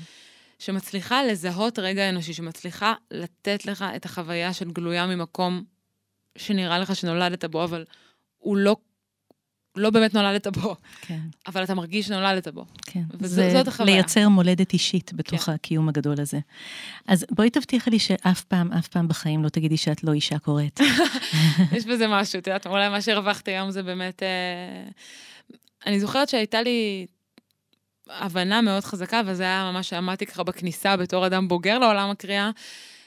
שמצליחה 0.60 1.24
לזהות 1.24 1.80
רגע 1.80 2.10
אנושי, 2.10 2.34
שמצליחה 2.34 2.94
לתת 3.12 3.66
לך 3.66 3.86
את 3.96 4.06
החוויה 4.06 4.54
של 4.54 4.72
גלויה 4.72 5.08
ממקום 5.08 5.64
שנראה 6.38 6.80
לך 6.80 6.96
שנולדת 6.96 7.46
בו, 7.46 7.64
אבל 7.64 7.86
הוא 8.38 8.58
לא, 8.58 8.76
לא 9.76 9.90
באמת 9.90 10.14
נולדת 10.14 10.48
בו, 10.48 10.76
כן, 11.02 11.20
אבל 11.48 11.64
אתה 11.64 11.74
מרגיש 11.76 12.08
שנולדת 12.08 12.48
בו. 12.48 12.66
כן. 12.82 13.02
וזו- 13.20 13.36
זה 13.36 13.50
זאת 13.54 13.68
החוויה. 13.68 13.88
כן. 13.88 13.94
לייצר 13.94 14.30
מולדת 14.30 14.74
אישית 14.74 15.14
בתוך 15.14 15.50
הקיום 15.50 15.90
הגדול 15.90 16.22
הזה. 16.22 16.40
אז 17.08 17.26
בואי 17.32 17.50
תבטיחי 17.50 17.90
לי 17.90 18.00
שאף 18.00 18.44
פעם, 18.44 18.72
אף 18.72 18.88
פעם 18.88 19.08
בחיים 19.08 19.44
לא 19.44 19.50
תגידי 19.50 19.78
שאת 19.78 20.04
לא 20.04 20.14
אישה 20.14 20.40
קוראת. 20.40 20.80
יש 21.78 21.86
בזה 21.86 22.08
משהו, 22.08 22.40
את 22.40 22.48
יודעת, 22.48 22.68
אולי 22.68 22.90
מה 22.90 23.02
שהרווחתי 23.02 23.52
היום 23.52 23.72
זה 23.72 23.84
באמת... 23.84 24.24
אה, 24.24 24.90
אני 25.86 26.00
זוכרת 26.00 26.30
שהייתה 26.30 26.62
לי 26.62 27.06
הבנה 28.10 28.62
מאוד 28.62 28.84
חזקה, 28.84 29.22
וזה 29.26 29.44
היה 29.44 29.72
ממש 29.72 29.90
שעמדתי 29.90 30.26
ככה 30.26 30.44
בכניסה 30.44 30.98
בתור 30.98 31.28
אדם 31.28 31.48
בוגר 31.48 31.80
לעולם 31.80 32.10
הקריאה, 32.10 32.50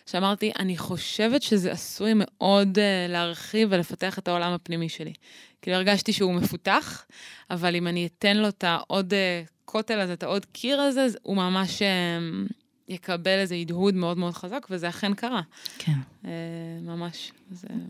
שאמרתי, 0.07 0.53
אני 0.59 0.77
חושבת 0.79 1.43
שזה 1.43 1.73
עשוי 1.73 2.13
מאוד 2.15 2.79
אה, 2.79 3.07
להרחיב 3.09 3.69
ולפתח 3.73 4.19
את 4.19 4.29
העולם 4.29 4.53
הפנימי 4.53 4.89
שלי. 4.89 5.13
כאילו 5.63 5.77
הרגשתי 5.77 6.13
שהוא 6.13 6.35
מפותח, 6.35 7.05
אבל 7.51 7.77
אם 7.77 7.87
אני 7.87 8.07
אתן 8.07 8.37
לו 8.37 8.49
את 8.49 8.65
העוד 8.65 9.15
אה, 9.15 9.43
כותל 9.65 10.01
הזה, 10.01 10.13
את 10.13 10.23
העוד 10.23 10.45
קיר 10.45 10.81
הזה, 10.81 11.07
הוא 11.23 11.37
ממש 11.37 11.83
אה, 11.83 12.19
יקבל 12.89 13.39
איזה 13.39 13.55
הדהוד 13.55 13.95
מאוד 13.95 14.19
מאוד 14.19 14.35
חזק, 14.35 14.67
וזה 14.71 14.89
אכן 14.89 15.15
קרה. 15.15 15.43
כן. 15.79 15.93
אה, 16.25 16.31
ממש. 16.83 17.33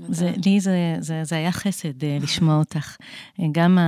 זה, 0.08 0.32
לי 0.44 0.60
זה, 0.60 0.96
זה, 1.00 1.24
זה 1.24 1.36
היה 1.36 1.52
חסד 1.52 2.04
אה, 2.04 2.18
לשמוע 2.20 2.56
אותך. 2.56 2.96
אה, 3.40 3.44
גם, 3.52 3.78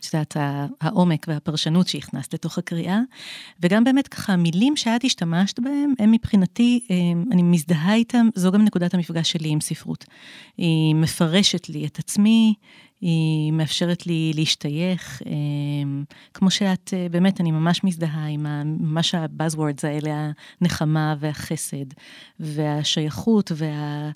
את 0.00 0.14
יודעת, 0.14 0.36
העומק 0.80 1.26
והפרשנות 1.28 1.88
שהכנסת 1.88 2.34
לתוך 2.34 2.58
הקריאה, 2.58 3.00
וגם 3.62 3.84
באמת 3.84 4.08
ככה, 4.08 4.32
המילים 4.32 4.76
שאת 4.76 5.04
השתמשת 5.04 5.60
בהם, 5.60 5.92
הם 5.98 6.12
מבחינתי, 6.12 6.80
אה, 6.90 6.96
אני 7.32 7.42
מזדהה 7.42 7.94
איתם, 7.94 8.28
זו 8.34 8.52
גם 8.52 8.62
נקודת 8.62 8.94
המפגש 8.94 9.32
שלי 9.32 9.48
עם 9.48 9.60
ספרות. 9.60 10.04
היא 10.58 10.94
מפרשת 10.94 11.68
לי 11.68 11.86
את 11.86 11.98
עצמי, 11.98 12.54
היא 13.00 13.52
מאפשרת 13.52 14.06
לי 14.06 14.32
להשתייך, 14.34 15.22
כמו 16.34 16.50
שאת, 16.50 16.94
באמת, 17.10 17.40
אני 17.40 17.50
ממש 17.50 17.84
מזדהה 17.84 18.26
עם 18.26 18.46
ממש 18.80 19.14
ה-buzzwords 19.14 19.80
האלה, 19.82 20.30
הנחמה 20.60 21.14
והחסד, 21.20 21.86
והשייכות 22.40 23.52
וה... 23.54 24.10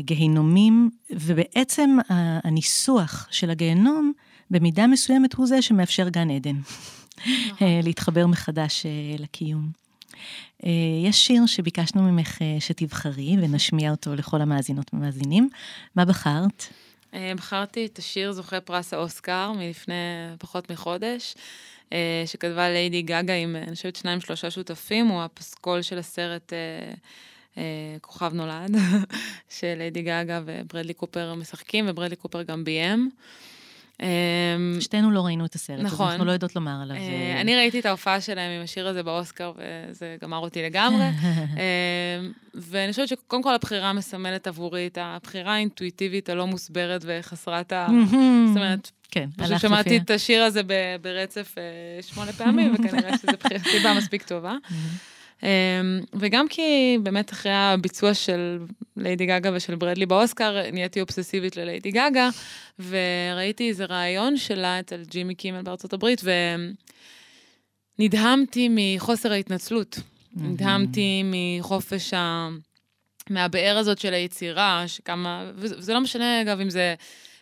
גיהינומים, 0.00 0.90
ובעצם 1.10 1.98
הניסוח 2.44 3.28
של 3.30 3.50
הגיהנום, 3.50 4.12
במידה 4.50 4.86
מסוימת 4.86 5.34
הוא 5.34 5.46
זה 5.46 5.62
שמאפשר 5.62 6.08
גן 6.08 6.30
עדן. 6.30 6.56
אה, 7.62 7.80
להתחבר 7.82 8.26
מחדש 8.26 8.86
אה, 8.86 8.90
לקיום. 9.18 9.70
אה, 10.64 10.70
יש 11.04 11.26
שיר 11.26 11.46
שביקשנו 11.46 12.02
ממך 12.02 12.42
אה, 12.42 12.56
שתבחרי 12.60 13.36
ונשמיע 13.42 13.90
אותו 13.90 14.14
לכל 14.14 14.40
המאזינות 14.40 14.90
והמאזינים. 14.92 15.48
מה 15.96 16.04
בחרת? 16.04 16.66
אה, 17.14 17.32
בחרתי 17.36 17.86
את 17.86 17.98
השיר 17.98 18.32
זוכה 18.32 18.60
פרס 18.60 18.94
האוסקר 18.94 19.52
מלפני 19.52 19.94
פחות 20.38 20.70
מחודש, 20.70 21.34
אה, 21.92 22.22
שכתבה 22.26 22.68
ליידי 22.68 23.02
גגה 23.02 23.34
עם, 23.34 23.56
אה, 23.56 23.62
אני 23.62 23.74
חושבת, 23.74 23.96
שניים 23.96 24.20
שלושה 24.20 24.50
שותפים, 24.50 25.06
הוא 25.06 25.22
הפסקול 25.22 25.82
של 25.82 25.98
הסרט 25.98 26.52
אה, 26.52 26.58
אה, 26.58 26.94
כוכב 28.00 28.34
נולד, 28.34 28.76
שליידי 29.58 30.02
גגה 30.02 30.40
וברדלי 30.44 30.94
קופר 30.94 31.34
משחקים, 31.34 31.84
וברדלי 31.88 32.16
קופר 32.16 32.42
גם 32.42 32.64
ביים. 32.64 33.10
אה, 34.02 34.56
שתינו 34.80 35.10
לא 35.10 35.20
ראינו 35.20 35.44
את 35.44 35.54
הסרט, 35.54 35.80
נכון. 35.80 36.06
אז 36.06 36.12
אנחנו 36.12 36.26
לא 36.26 36.32
יודעות 36.32 36.56
לומר 36.56 36.78
עליו. 36.82 36.96
אה, 36.96 37.02
אה, 37.02 37.40
אני 37.40 37.56
ראיתי 37.56 37.80
את 37.80 37.86
ההופעה 37.86 38.20
שלהם 38.20 38.50
עם 38.50 38.64
השיר 38.64 38.88
הזה 38.88 39.02
באוסקר, 39.02 39.52
וזה 39.56 40.16
גמר 40.22 40.38
אותי 40.38 40.62
לגמרי. 40.62 41.04
אה, 41.58 42.26
ואני 42.54 42.92
חושבת 42.92 43.08
שקודם 43.08 43.42
כל 43.42 43.54
הבחירה 43.54 43.92
מסמלת 43.92 44.46
עבורי 44.46 44.86
את 44.86 44.98
הבחירה 45.00 45.54
האינטואיטיבית 45.54 46.28
הלא 46.28 46.46
מוסברת 46.46 47.04
וחסרת 47.06 47.72
ה... 47.72 47.86
זאת 48.46 48.56
אומרת, 48.56 48.90
כן, 49.10 49.28
פשוט 49.36 49.60
שמעתי 49.60 49.96
את 49.96 50.10
השיר 50.10 50.42
הזה 50.42 50.60
ברצף 51.00 51.54
אה, 51.58 52.02
שמונה 52.02 52.32
פעמים, 52.32 52.74
וכנראה 52.74 53.18
שזו 53.18 53.32
סיבה 53.70 53.94
מספיק 53.94 54.22
טובה. 54.22 54.56
אה, 55.44 55.48
וגם 56.14 56.48
כי 56.48 56.98
באמת 57.02 57.32
אחרי 57.32 57.52
הביצוע 57.52 58.14
של 58.14 58.58
ליידי 58.96 59.26
גגה 59.26 59.50
ושל 59.54 59.74
ברדלי 59.74 60.06
באוסקר, 60.06 60.70
נהייתי 60.72 61.00
אובססיבית 61.00 61.56
לליידי 61.56 61.90
גגה, 61.90 62.28
וראיתי 62.78 63.68
איזה 63.68 63.84
ראיון 63.84 64.36
שלה 64.36 64.80
אצל 64.80 65.02
ג'ימי 65.08 65.34
קימל 65.34 65.62
בארצות 65.62 65.92
הברית, 65.92 66.22
ונדהמתי 67.98 68.68
מחוסר 68.70 69.32
ההתנצלות. 69.32 69.98
נדהמתי 70.36 71.22
מחופש 71.24 72.14
ה... 72.14 72.48
מהבאר 73.30 73.76
הזאת 73.78 73.98
של 73.98 74.14
היצירה, 74.14 74.84
שכמה... 74.86 75.50
וזה 75.54 75.92
לא 75.92 76.00
משנה, 76.00 76.42
אגב, 76.42 76.60
אם 76.60 76.70
זה 76.70 76.94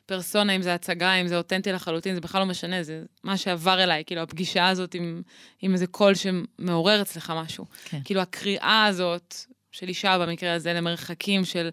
פרסונה, 0.07 0.57
אם 0.57 0.63
זה 0.63 0.75
הצגה, 0.75 1.15
אם 1.15 1.27
זה 1.27 1.37
אותנטי 1.37 1.73
לחלוטין, 1.73 2.15
זה 2.15 2.21
בכלל 2.21 2.41
לא 2.41 2.47
משנה, 2.47 2.83
זה 2.83 3.03
מה 3.25 3.37
שעבר 3.37 3.83
אליי, 3.83 4.03
כאילו, 4.07 4.23
הפגישה 4.23 4.69
הזאת 4.69 4.95
עם, 4.95 5.23
עם 5.63 5.73
איזה 5.73 5.87
קול 5.87 6.13
שמעורר 6.15 7.03
אצלך 7.03 7.33
משהו. 7.37 7.65
כן. 7.85 8.01
כאילו, 8.05 8.21
הקריאה 8.21 8.85
הזאת 8.85 9.35
של 9.75 9.89
אישה, 9.89 10.19
במקרה 10.19 10.55
הזה, 10.55 10.73
למרחקים 10.73 11.45
של 11.45 11.71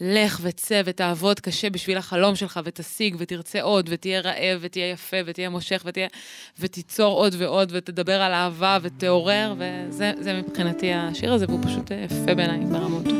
לך 0.00 0.40
וצא 0.42 0.82
ותעבוד 0.84 1.40
קשה 1.40 1.70
בשביל 1.70 1.98
החלום 1.98 2.36
שלך, 2.36 2.60
ותשיג 2.64 3.16
ותרצה 3.18 3.62
עוד, 3.62 3.88
ותהיה 3.92 4.20
רעב, 4.20 4.58
ותהיה 4.60 4.90
יפה, 4.90 5.16
ותהיה 5.26 5.48
מושך, 5.48 5.82
ותהיה... 5.84 6.08
ותיצור 6.58 7.14
עוד 7.16 7.34
ועוד, 7.38 7.72
ותדבר 7.74 8.22
על 8.22 8.32
אהבה, 8.32 8.78
ותעורר, 8.82 9.54
וזה 9.58 10.12
זה 10.20 10.42
מבחינתי 10.42 10.92
השיר 10.92 11.32
הזה, 11.32 11.46
והוא 11.48 11.60
פשוט 11.62 11.90
יפה 11.90 12.34
בעיניי 12.34 12.64
ברמות. 12.72 13.19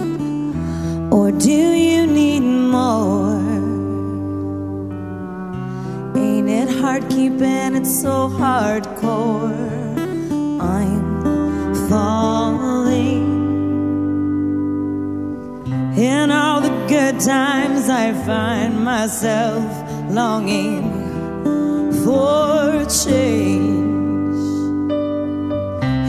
Do 1.41 1.49
you 1.49 2.05
need 2.05 2.41
more? 2.41 3.41
Ain't 6.15 6.47
it 6.47 6.69
hard? 6.69 7.09
keeping 7.09 7.73
it 7.75 7.87
so 7.87 8.29
hardcore. 8.29 9.57
I'm 10.61 11.73
falling. 11.89 13.25
In 15.97 16.29
all 16.29 16.61
the 16.61 16.75
good 16.87 17.19
times, 17.19 17.89
I 17.89 18.13
find 18.23 18.85
myself 18.85 19.65
longing 20.11 20.83
for 22.03 22.85
change. 23.03 24.37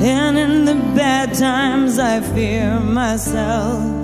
And 0.05 0.37
in 0.37 0.67
the 0.67 0.75
bad 0.95 1.33
times, 1.33 1.99
I 1.99 2.21
fear 2.21 2.79
myself. 2.81 4.02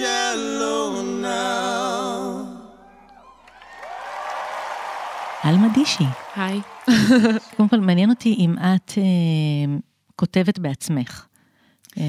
Now. 0.00 1.78
עלמה 5.42 5.68
דישי, 5.74 6.04
היי. 6.36 6.60
קודם 7.56 7.68
כל 7.68 7.76
מעניין 7.76 8.10
אותי 8.10 8.34
אם 8.38 8.54
את 8.58 8.92
אה, 8.98 9.76
כותבת 10.16 10.58
בעצמך. 10.58 11.26
אה, 11.98 12.04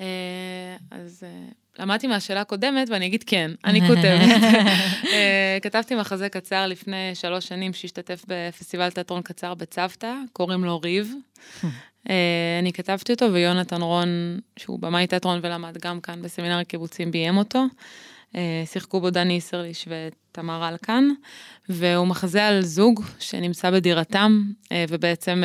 אה, 0.00 0.76
אז 0.90 1.22
אה, 1.26 1.48
למדתי 1.78 2.06
מהשאלה 2.06 2.40
הקודמת, 2.40 2.90
ואני 2.90 3.06
אגיד 3.06 3.24
כן, 3.26 3.50
אני 3.64 3.80
כותבת. 3.80 4.42
אה, 5.12 5.58
כתבתי 5.62 5.94
מחזה 5.94 6.28
קצר 6.28 6.66
לפני 6.66 7.14
שלוש 7.14 7.48
שנים 7.48 7.72
שהשתתף 7.72 8.24
בפסטיבל 8.28 8.90
תיאטרון 8.90 9.22
קצר 9.22 9.54
בצוותא, 9.54 10.14
קוראים 10.32 10.64
לו 10.64 10.80
ריב. 10.80 11.14
אה, 12.08 12.58
אני 12.58 12.72
כתבתי 12.72 13.12
אותו, 13.12 13.32
ויונתן 13.32 13.82
רון, 13.82 14.38
שהוא 14.56 14.78
במאי 14.78 15.06
תיאטרון 15.06 15.40
ולמד 15.42 15.78
גם 15.78 16.00
כאן 16.00 16.22
בסמינר 16.22 16.58
הקיבוצים, 16.58 17.10
ביים 17.10 17.36
אותו. 17.36 17.64
אה, 18.36 18.62
שיחקו 18.66 19.00
בו 19.00 19.10
דני 19.10 19.34
איסרליש 19.34 19.88
ותמר 19.88 20.68
אלקן, 20.68 21.08
והוא 21.68 22.06
מחזה 22.06 22.46
על 22.46 22.62
זוג 22.62 23.04
שנמצא 23.18 23.70
בדירתם, 23.70 24.42
אה, 24.72 24.84
ובעצם 24.88 25.42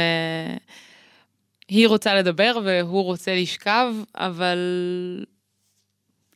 היא 1.68 1.88
רוצה 1.88 2.16
לדבר 2.16 2.60
והוא 2.66 3.04
רוצה 3.04 3.36
לשכב, 3.36 3.94
אבל 4.16 4.58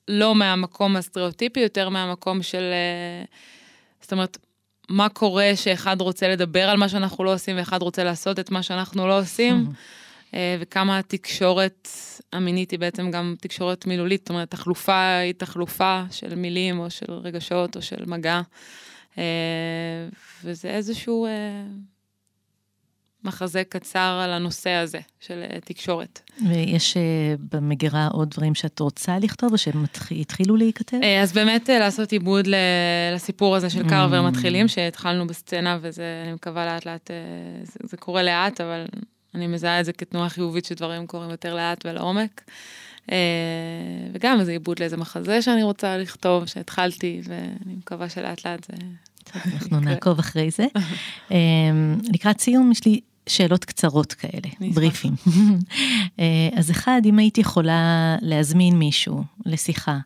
לא 0.08 0.36
מהמקום 0.36 0.96
הסטריאוטיפי, 0.96 1.60
יותר 1.60 1.90
מהמקום 1.90 2.44
של... 2.44 2.64
זאת 4.02 4.12
אומרת, 4.12 4.38
מה 4.90 5.10
קורה 5.10 5.52
שאחד 5.56 6.02
רוצה 6.02 6.28
לדבר 6.28 6.70
על 6.70 6.78
מה 6.78 6.90
שאנחנו 6.90 7.24
לא 7.24 7.34
עושים 7.34 7.58
ואחד 7.58 7.82
רוצה 7.82 8.04
לעשות 8.04 8.40
את 8.40 8.52
מה 8.52 8.64
שאנחנו 8.64 9.08
לא 9.08 9.20
עושים, 9.20 9.66
וכמה 10.60 11.00
התקשורת 11.00 11.88
המינית 12.34 12.72
היא 12.72 12.80
בעצם 12.80 13.12
גם 13.12 13.36
תקשורת 13.42 13.88
מילולית, 13.88 14.22
זאת 14.22 14.30
אומרת, 14.30 14.52
תחלופה 14.52 15.18
היא 15.18 15.34
תחלופה 15.34 16.04
של 16.12 16.36
מילים 16.36 16.80
או 16.80 16.90
של 16.90 17.14
רגשות 17.14 17.76
או 17.76 17.82
של 17.82 18.06
מגע, 18.08 18.42
אה, 19.18 19.24
וזה 20.44 20.70
איזשהו 20.70 21.26
אה, 21.26 21.32
מחזה 23.24 23.64
קצר 23.70 24.22
על 24.24 24.34
הנושא 24.34 24.70
הזה 24.70 25.00
של 25.20 25.44
אה, 25.50 25.60
תקשורת. 25.60 26.32
ויש 26.50 26.98
אה, 26.98 27.02
במגירה 27.52 28.08
עוד 28.08 28.30
דברים 28.30 28.56
שאת 28.56 28.80
רוצה 28.80 29.20
לכתוב, 29.20 29.52
או 29.54 29.58
שהתחילו 29.58 30.56
להיכתב? 30.56 30.98
אה, 31.04 31.22
אז 31.22 31.34
באמת 31.34 31.70
אה, 31.70 31.80
לעשות 31.80 32.12
עיבוד 32.12 32.48
לסיפור 33.16 33.56
הזה 33.56 33.70
של 33.70 33.90
קרבר 33.90 34.22
מתחילים, 34.22 34.68
שהתחלנו 34.68 35.28
בסצנה, 35.28 35.78
וזה, 35.82 36.22
אני 36.26 36.34
מקווה 36.34 36.66
לאט 36.66 36.86
לאט, 36.86 37.12
אה, 37.12 37.16
זה, 37.64 37.80
זה 37.84 37.98
קורה 37.98 38.24
לאט, 38.24 38.62
אבל 38.62 38.86
אני 39.36 39.48
מזהה 39.48 39.80
את 39.80 39.86
זה 39.86 39.94
כתנועה 39.94 40.30
חיובית 40.30 40.66
שדברים 40.66 41.08
קורים 41.08 41.30
יותר 41.30 41.56
לאט 41.56 41.86
ולעומק. 41.86 42.42
אה, 43.12 43.18
וגם 44.14 44.40
איזה 44.40 44.52
עיבוד 44.52 44.80
לאיזה 44.80 44.98
מחזה 44.98 45.42
שאני 45.42 45.64
רוצה 45.64 45.98
לכתוב, 45.98 46.46
שהתחלתי, 46.46 47.22
ואני 47.24 47.76
מקווה 47.78 48.10
שלאט 48.10 48.46
לאט 48.46 48.68
זה... 48.72 48.78
אנחנו. 49.36 49.80
נעקוב 49.80 50.20
אחרי 50.20 50.52
זה. 50.52 50.66
אה, 51.32 51.38
לקראת 52.14 52.40
סיום, 52.40 52.72
יש 52.72 52.86
לי 52.86 53.00
שאלות 53.28 53.66
קצרות 53.66 54.14
כאלה. 54.14 54.72
בריפים. 54.74 55.14
אה, 56.20 56.50
אז 56.56 56.72
אחד, 56.72 57.02
אם 57.06 57.20
היית 57.20 57.38
יכולה 57.38 58.16
להזמין 58.22 58.80
מישהו 58.80 59.24
לשיחה, 59.46 59.98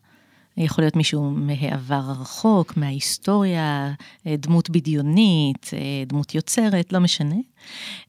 יכול 0.57 0.83
להיות 0.83 0.95
מישהו 0.95 1.29
מהעבר 1.31 2.01
הרחוק, 2.05 2.77
מההיסטוריה, 2.77 3.91
אה, 4.27 4.35
דמות 4.37 4.69
בדיונית, 4.69 5.71
אה, 5.73 5.79
דמות 6.07 6.35
יוצרת, 6.35 6.93
לא 6.93 6.99
משנה. 6.99 7.35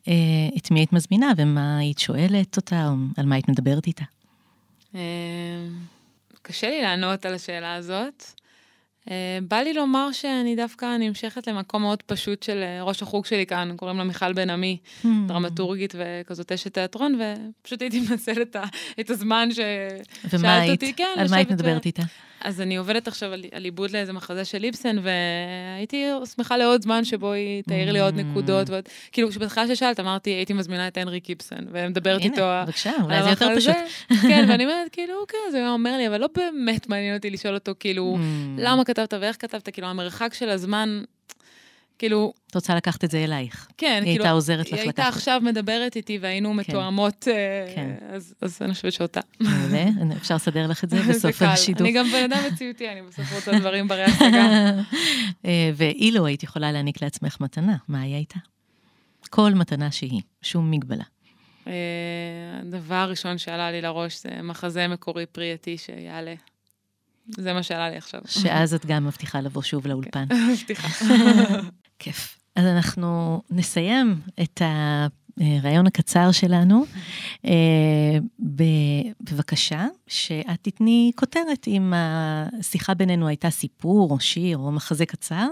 אה, 0.08 0.12
את 0.56 0.70
מי 0.70 0.80
היית 0.80 0.92
מזמינה 0.92 1.32
ומה 1.36 1.78
היית 1.78 1.98
שואלת 1.98 2.56
אותה, 2.56 2.88
או 2.88 2.94
על 3.16 3.26
מה 3.26 3.34
היית 3.34 3.48
מדברת 3.48 3.86
איתה? 3.86 4.04
קשה 6.42 6.70
לי 6.70 6.82
לענות 6.82 7.26
על 7.26 7.34
השאלה 7.34 7.74
הזאת. 7.74 8.24
בא 9.48 9.56
לי 9.56 9.74
לומר 9.74 10.12
שאני 10.12 10.56
דווקא 10.56 10.96
נמשכת 10.96 11.46
למקום 11.46 11.82
מאוד 11.82 12.02
פשוט 12.02 12.42
של 12.42 12.64
ראש 12.82 13.02
החוג 13.02 13.26
שלי 13.26 13.46
כאן, 13.46 13.72
קוראים 13.76 13.98
לה 13.98 14.04
מיכל 14.04 14.32
בן 14.32 14.50
עמי, 14.50 14.78
דרמטורגית 15.26 15.94
וכזאת 15.98 16.52
אשת 16.52 16.74
תיאטרון, 16.74 17.20
ופשוט 17.20 17.82
הייתי 17.82 18.00
מנצלת 18.00 18.56
את 19.00 19.10
הזמן 19.10 19.48
ש... 19.52 19.58
ומה 20.24 20.30
שאלת 20.30 20.44
היית? 20.44 20.70
אותי, 20.70 20.92
כן, 20.92 21.14
על 21.16 21.26
מה 21.30 21.36
היית 21.36 21.50
מדברת 21.50 21.86
איתה? 21.86 22.02
אז 22.44 22.60
אני 22.60 22.76
עובדת 22.76 23.08
עכשיו 23.08 23.32
על, 23.32 23.44
על 23.52 23.64
עיבוד 23.64 23.90
לאיזה 23.90 24.12
מחזה 24.12 24.44
של 24.44 24.58
ליבסן, 24.58 24.96
והייתי 25.02 26.04
שמחה 26.36 26.56
לעוד 26.56 26.82
זמן 26.82 27.04
שבו 27.04 27.32
היא 27.32 27.62
תעיר 27.62 27.92
לי 27.92 28.00
עוד 28.00 28.14
Mm. 28.14 28.18
נקודות, 28.22 28.70
ועוד, 28.70 28.84
כאילו, 29.12 29.28
כשבהתחלה 29.30 29.68
ששאלת, 29.68 30.00
אמרתי, 30.00 30.30
הייתי 30.30 30.52
מזמינה 30.52 30.88
את 30.88 30.96
הנרי 30.96 31.20
קיפסן, 31.20 31.56
ומדברת 31.72 32.20
איתו 32.20 32.42
הנה, 32.42 32.64
בבקשה, 32.64 32.92
אולי 33.02 33.22
זה 33.22 33.28
יותר. 33.30 33.48
פשוט. 33.56 33.74
כן, 34.28 34.44
ואני 34.48 34.64
אומרת, 34.64 34.88
כאילו, 34.92 35.20
אוקיי, 35.20 35.38
אז 35.48 35.54
הוא 35.54 35.68
אומר 35.68 35.96
לי, 35.96 36.08
אבל 36.08 36.20
לא 36.20 36.28
באמת 36.36 36.88
מעניין 36.88 37.16
אותי 37.16 37.30
לשאול 37.30 37.54
אותו, 37.54 37.72
כאילו, 37.80 38.16
Mm. 38.16 38.60
למה 38.60 38.84
כתבת 38.84 39.14
ואיך 39.20 39.36
כתבת, 39.38 39.68
כאילו, 39.68 39.88
המרחק 39.88 40.34
של 40.34 40.48
הזמן, 40.48 41.02
כאילו, 41.98 42.32
את 42.46 42.54
רוצה 42.54 42.74
לקחת 42.74 43.04
את 43.04 43.10
זה 43.10 43.24
אלייך. 43.24 43.68
כן, 43.76 43.86
היא 43.86 44.12
כאילו, 44.12 44.24
הייתה 44.24 44.30
עוזרת 44.30 44.66
לך 44.66 44.72
היא 44.72 44.80
הייתה 44.80 45.02
לקחת. 45.02 45.12
עכשיו 45.14 45.40
מדברת 45.44 45.96
איתי 45.96 46.18
והיינו 46.20 46.54
מתואמות, 46.54 47.28
אה, 47.28 47.72
כן. 47.74 47.94
אז 48.14 48.34
אז 48.40 48.58
אני 48.60 48.74
חושבת 48.74 48.92
שאותה. 48.92 49.20
מעולה, 49.40 49.84
אפשר 50.16 50.34
לסדר 50.34 50.66
לך 50.66 50.84
את 50.84 50.90
זה 50.90 51.02
בסוף. 51.08 51.42
השידור. 51.42 51.86
אני 51.86 51.92
גם 51.92 52.06
בן 52.06 52.32
אדם 52.32 52.42
מציאותי, 52.52 52.88
אני 52.88 53.02
בסוף 53.02 53.32
רוצה 53.32 53.58
דברים 53.58 53.88
ברי 53.88 54.04
השגה. 54.04 54.70
אה, 55.46 55.70
ואילו 55.74 56.26
היית 56.26 56.42
יכולה 56.42 56.72
להעניק 56.72 57.02
לעצמך 57.02 57.36
מתנה, 57.40 57.76
מה 57.88 58.00
היה 58.00 58.18
איתה? 58.18 58.38
כל 59.30 59.54
מתנה 59.54 59.90
שהיא, 59.90 60.22
שום 60.42 60.70
מגבלה. 60.70 61.04
אה, 61.66 61.72
הדבר 62.60 62.94
הראשון 62.94 63.38
שעלה 63.38 63.70
לי 63.70 63.82
לראש 63.82 64.22
זה 64.22 64.42
מחזה 64.42 64.88
מקורי 64.88 65.26
פרי 65.26 65.52
עטי 65.52 65.78
שיעלה. 65.78 66.34
זה 67.28 67.52
מה 67.52 67.62
שעלה 67.62 67.90
לי 67.90 67.96
עכשיו. 67.96 68.20
שאז 68.26 68.74
את 68.74 68.86
גם 68.90 69.06
מבטיחה 69.06 69.40
לבוא 69.40 69.62
שוב 69.62 69.86
לאולפן. 69.86 70.24
סליחה. 70.54 70.88
כיף. 71.98 72.38
אז 72.56 72.64
אנחנו 72.66 73.42
נסיים 73.50 74.20
את 74.42 74.62
הרעיון 75.40 75.86
הקצר 75.86 76.32
שלנו. 76.32 76.84
אה, 77.46 78.18
בבקשה, 79.20 79.86
שאת 80.06 80.58
תתני 80.62 81.12
כותרת 81.16 81.68
אם 81.68 81.92
השיחה 81.96 82.94
בינינו 82.94 83.28
הייתה 83.28 83.50
סיפור 83.50 84.10
או 84.10 84.20
שיר 84.20 84.58
או 84.58 84.72
מחזה 84.72 85.06
קצר, 85.06 85.48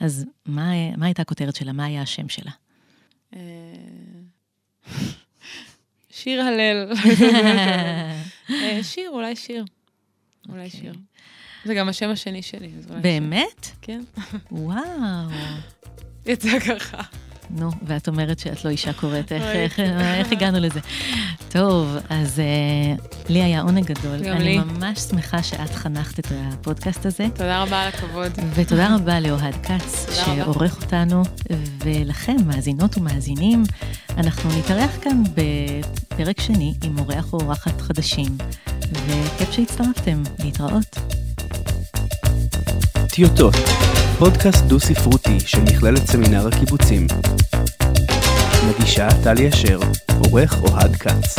אז 0.00 0.26
מה, 0.46 0.96
מה 0.96 1.06
הייתה 1.06 1.22
הכותרת 1.22 1.56
שלה? 1.56 1.72
מה 1.72 1.84
היה 1.84 2.02
השם 2.02 2.28
שלה? 2.28 2.50
אה, 3.36 3.40
שיר 6.10 6.42
הלל. 6.42 6.92
אה, 8.50 8.82
שיר, 8.82 9.10
אולי 9.10 9.36
שיר. 9.36 9.64
אולי 10.48 10.64
אוקיי. 10.64 10.80
שיר. 10.80 10.92
זה 11.64 11.74
גם 11.74 11.88
השם 11.88 12.10
השני 12.10 12.42
שלי. 12.42 12.70
באמת? 13.00 13.70
כן. 13.82 14.00
וואו. 14.52 14.80
יצא 16.26 16.58
ככה. 16.58 17.02
נו, 17.50 17.70
ואת 17.82 18.08
אומרת 18.08 18.38
שאת 18.38 18.64
לא 18.64 18.70
אישה 18.70 18.92
קוראת, 18.92 19.32
איך. 19.32 19.42
איך, 19.42 19.80
איך 19.80 20.32
הגענו 20.32 20.60
לזה? 20.60 20.80
טוב, 21.48 21.96
אז 22.10 22.40
אה, 22.40 22.94
לי 23.28 23.42
היה 23.42 23.60
עונג 23.60 23.84
גדול. 23.84 24.20
גם 24.20 24.36
אני 24.36 24.44
לי. 24.44 24.58
ממש 24.58 24.98
שמחה 25.00 25.42
שאת 25.42 25.70
חנכת 25.74 26.18
את 26.18 26.26
הפודקאסט 26.32 27.06
הזה. 27.06 27.26
תודה 27.34 27.62
רבה 27.62 27.82
על 27.82 27.88
הכבוד. 27.88 28.32
ותודה 28.54 28.94
רבה 28.94 29.20
לאוהד 29.20 29.54
כץ, 29.54 30.06
רבה. 30.06 30.14
שעורך 30.14 30.82
אותנו, 30.82 31.22
ולכם, 31.84 32.36
מאזינות 32.46 32.98
ומאזינים, 32.98 33.62
אנחנו 34.16 34.58
נתארח 34.58 34.98
כאן 35.02 35.22
בפרק 35.34 36.40
שני 36.40 36.74
עם 36.84 36.98
אורח 36.98 37.32
או 37.32 37.40
אורחת 37.40 37.80
חדשים, 37.80 38.38
וכיף 38.92 39.52
שהצטרפתם, 39.52 40.22
להתראות. 40.44 41.17
טיוטות, 43.18 43.54
פודקאסט 44.18 44.64
דו-ספרותי 44.64 45.40
של 45.40 45.60
מכללת 45.60 46.06
סמינר 46.06 46.48
הקיבוצים. 46.48 47.06
מגישה 48.68 49.08
טלי 49.24 49.48
אשר, 49.48 49.80
עורך 50.18 50.62
אוהד 50.62 50.96
כץ. 50.96 51.36